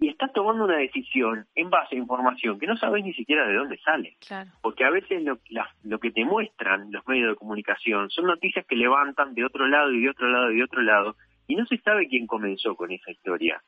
y 0.03 0.09
estás 0.09 0.33
tomando 0.33 0.65
una 0.65 0.75
decisión 0.75 1.47
en 1.55 1.69
base 1.69 1.95
a 1.95 1.97
información 1.97 2.59
que 2.59 2.67
no 2.67 2.75
sabes 2.75 3.05
ni 3.05 3.13
siquiera 3.13 3.47
de 3.47 3.53
dónde 3.53 3.77
sale. 3.77 4.17
Porque 4.61 4.83
a 4.83 4.89
veces 4.89 5.23
lo, 5.23 5.39
lo 5.83 5.99
que 5.99 6.11
te 6.11 6.25
muestran 6.25 6.91
los 6.91 7.07
medios 7.07 7.29
de 7.29 7.35
comunicación 7.37 8.09
son 8.09 8.25
noticias 8.25 8.65
que 8.65 8.75
levantan 8.75 9.33
de 9.33 9.45
otro 9.45 9.65
lado 9.65 9.93
y 9.93 10.01
de 10.01 10.09
otro 10.09 10.27
lado 10.27 10.51
y 10.51 10.57
de 10.57 10.63
otro 10.65 10.81
lado, 10.81 11.15
y 11.47 11.55
no 11.55 11.65
se 11.67 11.77
sabe 11.77 12.09
quién 12.09 12.27
comenzó 12.27 12.75
con 12.75 12.91
esa 12.91 13.11
historia. 13.11 13.63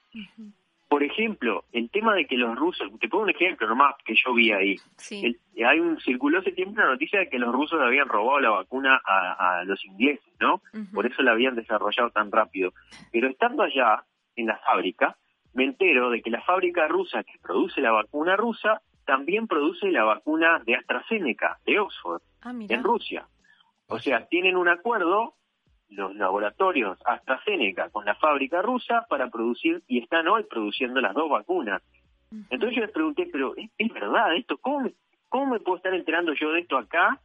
Por 0.90 1.04
ejemplo, 1.04 1.64
el 1.72 1.90
tema 1.90 2.14
de 2.14 2.26
que 2.26 2.36
los 2.36 2.54
rusos, 2.58 2.92
te 3.00 3.08
pongo 3.08 3.24
un 3.24 3.30
ejemplo 3.30 3.66
nomás 3.70 3.96
que 4.04 4.16
yo 4.16 4.34
vi 4.34 4.52
ahí. 4.52 4.76
hay 5.64 5.80
un 5.80 6.02
circuló 6.02 6.40
hace 6.40 6.52
tiempo 6.52 6.74
una 6.74 6.90
noticia 6.90 7.20
de 7.20 7.30
que 7.30 7.40
los 7.40 7.54
rusos 7.54 7.80
habían 7.82 8.10
robado 8.10 8.42
la 8.42 8.50
vacuna 8.50 9.00
a, 9.06 9.64
los 9.64 9.86
ingleses, 9.86 10.34
¿no? 10.42 10.62
Por 10.94 11.06
eso 11.06 11.22
la 11.22 11.32
habían 11.32 11.56
desarrollado 11.56 12.10
tan 12.10 12.30
rápido. 12.30 12.74
Pero 13.14 13.30
estando 13.30 13.64
allá 13.64 14.04
en 14.36 14.48
la 14.48 14.58
fábrica, 14.58 15.16
me 15.56 15.64
entero 15.64 16.10
de 16.10 16.22
que 16.22 16.30
la 16.30 16.42
fábrica 16.42 16.88
rusa 16.88 17.24
que 17.24 17.40
produce 17.42 17.82
la 17.82 17.92
vacuna 17.92 18.36
rusa 18.36 18.82
también 19.06 19.48
produce 19.48 19.90
la 19.90 20.04
vacuna 20.04 20.62
de 20.66 20.76
AstraZeneca, 20.76 21.60
de 21.66 21.80
Oxford, 21.80 22.22
ah, 22.42 22.54
en 22.68 22.84
Rusia. 22.84 23.28
O 23.88 24.00
sea, 24.00 24.26
tienen 24.28 24.58
un 24.58 24.68
acuerdo 24.68 25.36
los 25.90 26.16
laboratorios 26.16 26.98
AstraZeneca 27.06 27.90
con 27.90 28.06
la 28.06 28.16
fábrica 28.16 28.62
rusa 28.62 29.06
para 29.10 29.30
producir, 29.30 29.84
y 29.88 30.00
están 30.00 30.28
hoy 30.28 30.44
produciendo 30.44 31.00
las 31.00 31.14
dos 31.14 31.30
vacunas. 31.30 31.82
Entonces 32.50 32.76
yo 32.76 32.82
les 32.82 32.92
pregunté, 32.92 33.30
pero 33.32 33.54
¿es, 33.56 33.94
verdad 33.94 34.36
esto? 34.36 34.58
¿Cómo, 34.58 34.90
¿Cómo 35.30 35.54
me 35.54 35.60
puedo 35.60 35.78
estar 35.78 35.94
enterando 35.94 36.34
yo 36.34 36.52
de 36.52 36.62
esto 36.62 36.78
acá 36.78 37.22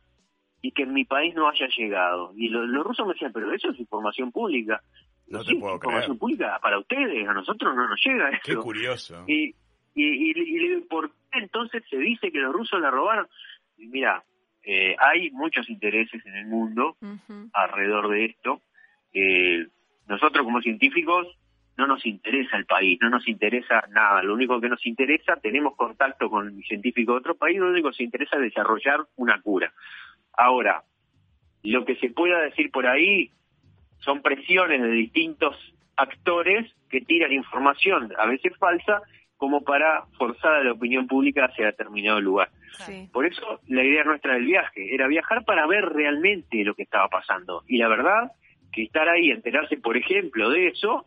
y 0.62 0.72
que 0.72 0.82
en 0.82 0.92
mi 0.92 1.04
país 1.04 1.34
no 1.34 1.48
haya 1.48 1.66
llegado? 1.76 2.32
Y 2.36 2.48
los 2.48 2.84
rusos 2.84 3.06
me 3.06 3.14
decían, 3.14 3.32
pero 3.32 3.52
eso 3.52 3.70
es 3.70 3.80
información 3.80 4.30
pública. 4.30 4.82
No 5.30 5.44
te 5.44 5.54
puedo 5.54 5.76
información 5.76 6.18
pública 6.18 6.58
para 6.60 6.78
ustedes, 6.78 7.28
a 7.28 7.32
nosotros 7.32 7.74
no 7.74 7.88
nos 7.88 8.00
llega 8.04 8.30
esto. 8.30 8.42
Qué 8.44 8.56
curioso. 8.56 9.24
Y, 9.28 9.54
y, 9.94 10.30
y, 10.74 10.80
por 10.88 11.10
qué 11.10 11.38
entonces 11.38 11.84
se 11.88 11.98
dice 11.98 12.32
que 12.32 12.38
los 12.38 12.52
rusos 12.52 12.80
la 12.80 12.90
robaron? 12.90 13.28
Mira, 13.78 14.24
eh, 14.64 14.96
hay 14.98 15.30
muchos 15.30 15.70
intereses 15.70 16.24
en 16.26 16.34
el 16.34 16.46
mundo 16.46 16.96
alrededor 17.52 18.08
de 18.10 18.24
esto. 18.26 18.60
Eh, 19.12 19.68
nosotros 20.08 20.44
como 20.44 20.60
científicos 20.60 21.28
no 21.76 21.86
nos 21.86 22.04
interesa 22.04 22.56
el 22.56 22.66
país, 22.66 22.98
no 23.00 23.08
nos 23.08 23.28
interesa 23.28 23.84
nada. 23.90 24.24
Lo 24.24 24.34
único 24.34 24.60
que 24.60 24.68
nos 24.68 24.84
interesa, 24.84 25.36
tenemos 25.36 25.76
contacto 25.76 26.28
con 26.28 26.60
científicos 26.62 27.14
de 27.14 27.18
otro 27.20 27.34
país, 27.36 27.58
lo 27.58 27.68
único 27.68 27.86
que 27.86 27.92
nos 27.92 28.00
interesa 28.00 28.36
es 28.36 28.42
desarrollar 28.42 29.06
una 29.14 29.40
cura. 29.40 29.72
Ahora, 30.36 30.82
lo 31.62 31.84
que 31.84 31.94
se 31.96 32.10
pueda 32.10 32.40
decir 32.40 32.72
por 32.72 32.86
ahí 32.86 33.30
son 34.00 34.22
presiones 34.22 34.82
de 34.82 34.90
distintos 34.90 35.56
actores 35.96 36.70
que 36.88 37.00
tiran 37.00 37.32
información, 37.32 38.12
a 38.18 38.26
veces 38.26 38.56
falsa, 38.58 39.02
como 39.36 39.62
para 39.62 40.04
forzar 40.18 40.52
a 40.52 40.64
la 40.64 40.72
opinión 40.72 41.06
pública 41.06 41.46
hacia 41.46 41.66
determinado 41.66 42.20
lugar. 42.20 42.50
Por 43.10 43.26
eso 43.26 43.60
la 43.68 43.82
idea 43.82 44.04
nuestra 44.04 44.34
del 44.34 44.44
viaje 44.44 44.94
era 44.94 45.08
viajar 45.08 45.44
para 45.44 45.66
ver 45.66 45.84
realmente 45.84 46.62
lo 46.62 46.74
que 46.74 46.82
estaba 46.82 47.08
pasando. 47.08 47.62
Y 47.66 47.78
la 47.78 47.88
verdad 47.88 48.32
que 48.70 48.82
estar 48.82 49.08
ahí, 49.08 49.30
enterarse, 49.30 49.78
por 49.78 49.96
ejemplo, 49.96 50.50
de 50.50 50.68
eso, 50.68 51.06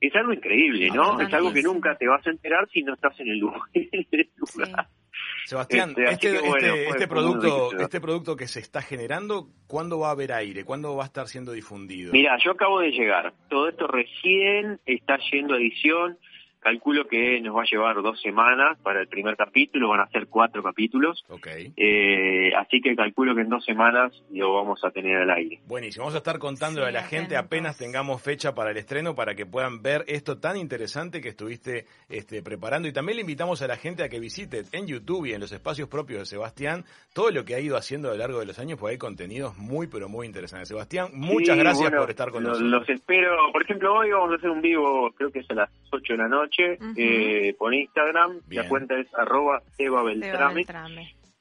es 0.00 0.14
algo 0.16 0.32
increíble, 0.32 0.90
¿no? 0.90 1.20
Es 1.20 1.32
algo 1.32 1.52
que 1.52 1.62
nunca 1.62 1.94
te 1.96 2.08
vas 2.08 2.26
a 2.26 2.30
enterar 2.30 2.68
si 2.70 2.82
no 2.82 2.94
estás 2.94 3.18
en 3.20 3.28
el 3.28 3.38
lugar. 3.38 3.60
Sebastián, 5.44 5.94
este, 5.96 6.36
este, 6.36 6.48
este, 6.48 6.88
este 6.88 7.08
producto, 7.08 7.70
este 7.78 8.00
producto 8.00 8.36
que 8.36 8.48
se 8.48 8.60
está 8.60 8.80
generando, 8.80 9.48
¿cuándo 9.66 9.98
va 9.98 10.08
a 10.08 10.12
haber 10.12 10.32
aire? 10.32 10.64
¿Cuándo 10.64 10.96
va 10.96 11.04
a 11.04 11.06
estar 11.06 11.28
siendo 11.28 11.52
difundido? 11.52 12.12
Mira, 12.12 12.38
yo 12.42 12.52
acabo 12.52 12.80
de 12.80 12.90
llegar. 12.90 13.32
Todo 13.50 13.68
esto 13.68 13.86
recién 13.86 14.80
está 14.86 15.18
yendo 15.30 15.54
a 15.54 15.58
edición. 15.58 16.18
Calculo 16.64 17.06
que 17.06 17.42
nos 17.42 17.54
va 17.54 17.60
a 17.60 17.66
llevar 17.70 17.96
dos 18.00 18.18
semanas 18.22 18.78
para 18.82 19.02
el 19.02 19.06
primer 19.06 19.36
capítulo, 19.36 19.90
van 19.90 20.00
a 20.00 20.08
ser 20.08 20.28
cuatro 20.28 20.62
capítulos. 20.62 21.22
Okay. 21.28 21.74
Eh, 21.76 22.54
así 22.56 22.80
que 22.80 22.96
calculo 22.96 23.34
que 23.34 23.42
en 23.42 23.50
dos 23.50 23.62
semanas 23.66 24.14
lo 24.30 24.54
vamos 24.54 24.82
a 24.82 24.90
tener 24.90 25.18
al 25.18 25.30
aire. 25.30 25.60
Buenísimo, 25.66 26.04
vamos 26.04 26.14
a 26.14 26.18
estar 26.18 26.38
contándole 26.38 26.86
a 26.86 26.90
la 26.90 27.02
gente 27.02 27.36
apenas 27.36 27.76
tengamos 27.76 28.22
fecha 28.22 28.54
para 28.54 28.70
el 28.70 28.78
estreno 28.78 29.14
para 29.14 29.34
que 29.34 29.44
puedan 29.44 29.82
ver 29.82 30.04
esto 30.06 30.38
tan 30.38 30.56
interesante 30.56 31.20
que 31.20 31.28
estuviste 31.28 31.84
este, 32.08 32.42
preparando. 32.42 32.88
Y 32.88 32.94
también 32.94 33.16
le 33.16 33.20
invitamos 33.20 33.60
a 33.60 33.66
la 33.66 33.76
gente 33.76 34.02
a 34.02 34.08
que 34.08 34.18
visite 34.18 34.62
en 34.72 34.86
YouTube 34.86 35.26
y 35.26 35.34
en 35.34 35.40
los 35.40 35.52
espacios 35.52 35.90
propios 35.90 36.20
de 36.20 36.24
Sebastián 36.24 36.84
todo 37.12 37.30
lo 37.30 37.44
que 37.44 37.56
ha 37.56 37.60
ido 37.60 37.76
haciendo 37.76 38.08
a 38.08 38.12
lo 38.12 38.16
largo 38.16 38.38
de 38.38 38.46
los 38.46 38.58
años, 38.58 38.78
porque 38.78 38.92
hay 38.92 38.98
contenidos 38.98 39.54
muy, 39.58 39.86
pero 39.86 40.08
muy 40.08 40.26
interesantes. 40.26 40.68
Sebastián, 40.68 41.08
muchas 41.12 41.58
gracias 41.58 41.90
por 41.90 42.08
estar 42.08 42.30
con 42.30 42.42
nosotros. 42.42 42.70
Los 42.70 42.88
espero, 42.88 43.36
por 43.52 43.62
ejemplo, 43.62 43.92
hoy 43.92 44.12
vamos 44.12 44.32
a 44.32 44.36
hacer 44.36 44.48
un 44.48 44.62
vivo, 44.62 45.12
creo 45.14 45.30
que 45.30 45.40
es 45.40 45.50
a 45.50 45.54
las 45.54 45.70
8 45.90 46.14
de 46.14 46.16
la 46.16 46.28
noche 46.28 46.53
eh, 46.96 47.54
por 47.58 47.74
Instagram. 47.74 48.40
La 48.50 48.68
cuenta 48.68 48.98
es 48.98 49.06
arroba 49.14 49.62
Eva 49.78 50.02
Beltrame. 50.02 50.64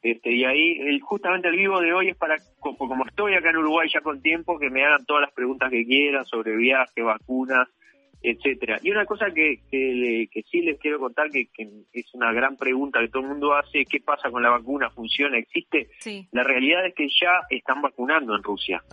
Este, 0.03 0.33
y 0.33 0.43
ahí, 0.43 0.99
justamente 0.99 1.47
el 1.47 1.55
vivo 1.55 1.79
de 1.79 1.93
hoy 1.93 2.09
es 2.09 2.17
para, 2.17 2.35
como, 2.59 3.05
estoy 3.05 3.35
acá 3.35 3.51
en 3.51 3.57
Uruguay 3.57 3.89
ya 3.91 4.01
con 4.01 4.21
tiempo, 4.21 4.59
que 4.59 4.69
me 4.69 4.83
hagan 4.83 5.05
todas 5.05 5.21
las 5.21 5.31
preguntas 5.31 5.71
que 5.71 5.85
quieran 5.85 6.25
sobre 6.25 6.57
viaje, 6.57 7.01
vacunas, 7.01 7.69
etcétera. 8.21 8.79
Y 8.81 8.91
una 8.91 9.05
cosa 9.05 9.27
que, 9.33 9.61
que, 9.71 10.43
sí 10.51 10.61
les 10.61 10.77
quiero 10.79 10.99
contar, 10.99 11.29
que, 11.29 11.47
es 11.93 12.13
una 12.13 12.33
gran 12.33 12.57
pregunta 12.57 12.99
que 12.99 13.07
todo 13.07 13.23
el 13.23 13.29
mundo 13.29 13.53
hace, 13.53 13.85
¿qué 13.85 14.01
pasa 14.01 14.29
con 14.29 14.43
la 14.43 14.49
vacuna? 14.49 14.89
¿Funciona? 14.89 15.37
¿Existe? 15.37 15.87
La 16.33 16.43
realidad 16.43 16.85
es 16.85 16.93
que 16.95 17.07
ya 17.07 17.41
están 17.49 17.81
vacunando 17.81 18.35
en 18.35 18.43
Rusia. 18.43 18.83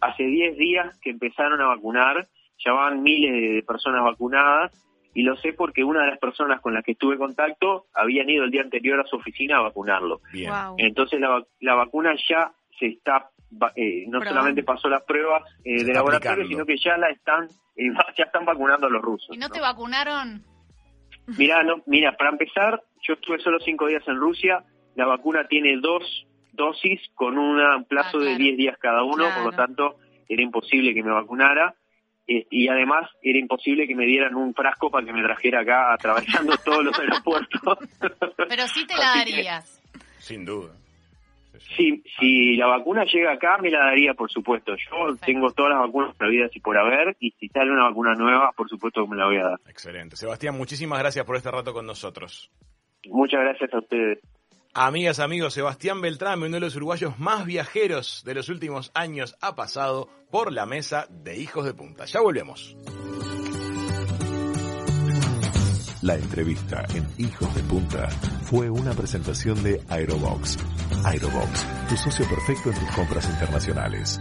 Hace 0.00 0.24
10 0.24 0.58
días 0.58 0.98
que 1.00 1.10
empezaron 1.10 1.60
a 1.62 1.66
vacunar, 1.66 2.28
ya 2.62 2.72
van 2.72 3.02
miles 3.02 3.32
de 3.32 3.62
personas 3.62 4.02
vacunadas, 4.02 4.72
y 5.18 5.22
lo 5.22 5.36
sé 5.38 5.52
porque 5.52 5.82
una 5.82 6.02
de 6.02 6.10
las 6.10 6.18
personas 6.20 6.60
con 6.60 6.72
las 6.74 6.84
que 6.84 6.94
tuve 6.94 7.18
contacto 7.18 7.86
habían 7.92 8.30
ido 8.30 8.44
el 8.44 8.52
día 8.52 8.62
anterior 8.62 9.00
a 9.00 9.04
su 9.04 9.16
oficina 9.16 9.56
a 9.56 9.62
vacunarlo. 9.62 10.20
Entonces 10.76 11.18
la, 11.18 11.42
la 11.58 11.74
vacuna 11.74 12.14
ya 12.28 12.52
se 12.78 12.86
está, 12.86 13.28
eh, 13.74 14.04
no 14.06 14.22
solamente 14.22 14.62
pasó 14.62 14.88
las 14.88 15.02
pruebas 15.02 15.42
eh, 15.64 15.82
de 15.82 15.92
laboratorio, 15.92 16.46
sino 16.46 16.64
que 16.64 16.76
ya 16.76 16.96
la 16.96 17.10
están, 17.10 17.48
eh, 17.74 17.90
ya 18.16 18.26
están 18.26 18.44
vacunando 18.44 18.86
a 18.86 18.90
los 18.90 19.02
rusos. 19.02 19.34
¿Y 19.34 19.38
no 19.38 19.48
te 19.48 19.60
vacunaron? 19.60 20.44
Mira, 21.36 21.64
no, 21.64 21.82
mira, 21.86 22.16
para 22.16 22.30
empezar, 22.30 22.80
yo 23.02 23.14
estuve 23.14 23.40
solo 23.40 23.58
cinco 23.58 23.88
días 23.88 24.06
en 24.06 24.20
Rusia, 24.20 24.62
la 24.94 25.06
vacuna 25.06 25.48
tiene 25.48 25.78
dos 25.80 26.28
dosis 26.52 27.00
con 27.16 27.38
un 27.38 27.84
plazo 27.86 28.18
ah, 28.18 28.24
de 28.24 28.36
10 28.36 28.56
días 28.56 28.76
cada 28.78 29.02
uno, 29.02 29.24
por 29.34 29.46
lo 29.46 29.52
tanto 29.52 29.96
era 30.28 30.42
imposible 30.42 30.94
que 30.94 31.02
me 31.02 31.10
vacunara. 31.10 31.74
Eh, 32.28 32.46
y 32.50 32.68
además 32.68 33.10
era 33.22 33.38
imposible 33.38 33.86
que 33.86 33.96
me 33.96 34.04
dieran 34.04 34.34
un 34.34 34.52
frasco 34.52 34.90
para 34.90 35.06
que 35.06 35.14
me 35.14 35.22
trajera 35.22 35.62
acá 35.62 35.94
atravesando 35.94 36.54
todos 36.64 36.84
los 36.84 36.98
aeropuertos. 36.98 37.78
Pero 38.48 38.68
sí 38.68 38.86
te 38.86 38.94
la 38.94 39.16
darías. 39.16 39.82
Sin 40.18 40.44
duda. 40.44 40.74
Si, 41.76 42.02
si 42.18 42.56
la 42.56 42.66
vacuna 42.66 43.04
llega 43.04 43.32
acá, 43.32 43.58
me 43.58 43.70
la 43.70 43.80
daría, 43.80 44.14
por 44.14 44.30
supuesto. 44.30 44.74
Yo 44.76 45.16
tengo 45.24 45.50
todas 45.50 45.72
las 45.72 45.80
vacunas 45.80 46.14
previdas 46.16 46.54
y 46.54 46.60
por 46.60 46.78
haber, 46.78 47.16
y 47.18 47.30
si 47.32 47.48
sale 47.48 47.72
una 47.72 47.88
vacuna 47.88 48.14
nueva, 48.14 48.52
por 48.56 48.68
supuesto 48.68 49.02
que 49.02 49.10
me 49.10 49.16
la 49.16 49.26
voy 49.26 49.38
a 49.38 49.44
dar. 49.44 49.60
Excelente. 49.66 50.16
Sebastián, 50.16 50.56
muchísimas 50.56 50.98
gracias 51.00 51.24
por 51.24 51.36
este 51.36 51.50
rato 51.50 51.72
con 51.72 51.86
nosotros. 51.86 52.50
Muchas 53.06 53.40
gracias 53.40 53.72
a 53.74 53.78
ustedes. 53.78 54.18
Amigas, 54.80 55.18
amigos, 55.18 55.54
Sebastián 55.54 56.00
Beltrán, 56.00 56.40
uno 56.40 56.54
de 56.54 56.60
los 56.60 56.76
uruguayos 56.76 57.18
más 57.18 57.44
viajeros 57.44 58.22
de 58.24 58.32
los 58.32 58.48
últimos 58.48 58.92
años, 58.94 59.34
ha 59.40 59.56
pasado 59.56 60.08
por 60.30 60.52
la 60.52 60.66
mesa 60.66 61.08
de 61.10 61.36
Hijos 61.36 61.64
de 61.64 61.74
Punta. 61.74 62.04
Ya 62.04 62.20
volvemos. 62.20 62.76
La 66.00 66.14
entrevista 66.14 66.84
en 66.94 67.08
Hijos 67.18 67.52
de 67.56 67.62
Punta 67.64 68.08
fue 68.44 68.70
una 68.70 68.92
presentación 68.92 69.60
de 69.64 69.82
Aerobox. 69.88 70.56
Aerobox, 71.04 71.66
tu 71.88 71.96
socio 71.96 72.24
perfecto 72.28 72.70
en 72.70 72.78
tus 72.78 72.94
compras 72.94 73.28
internacionales. 73.28 74.20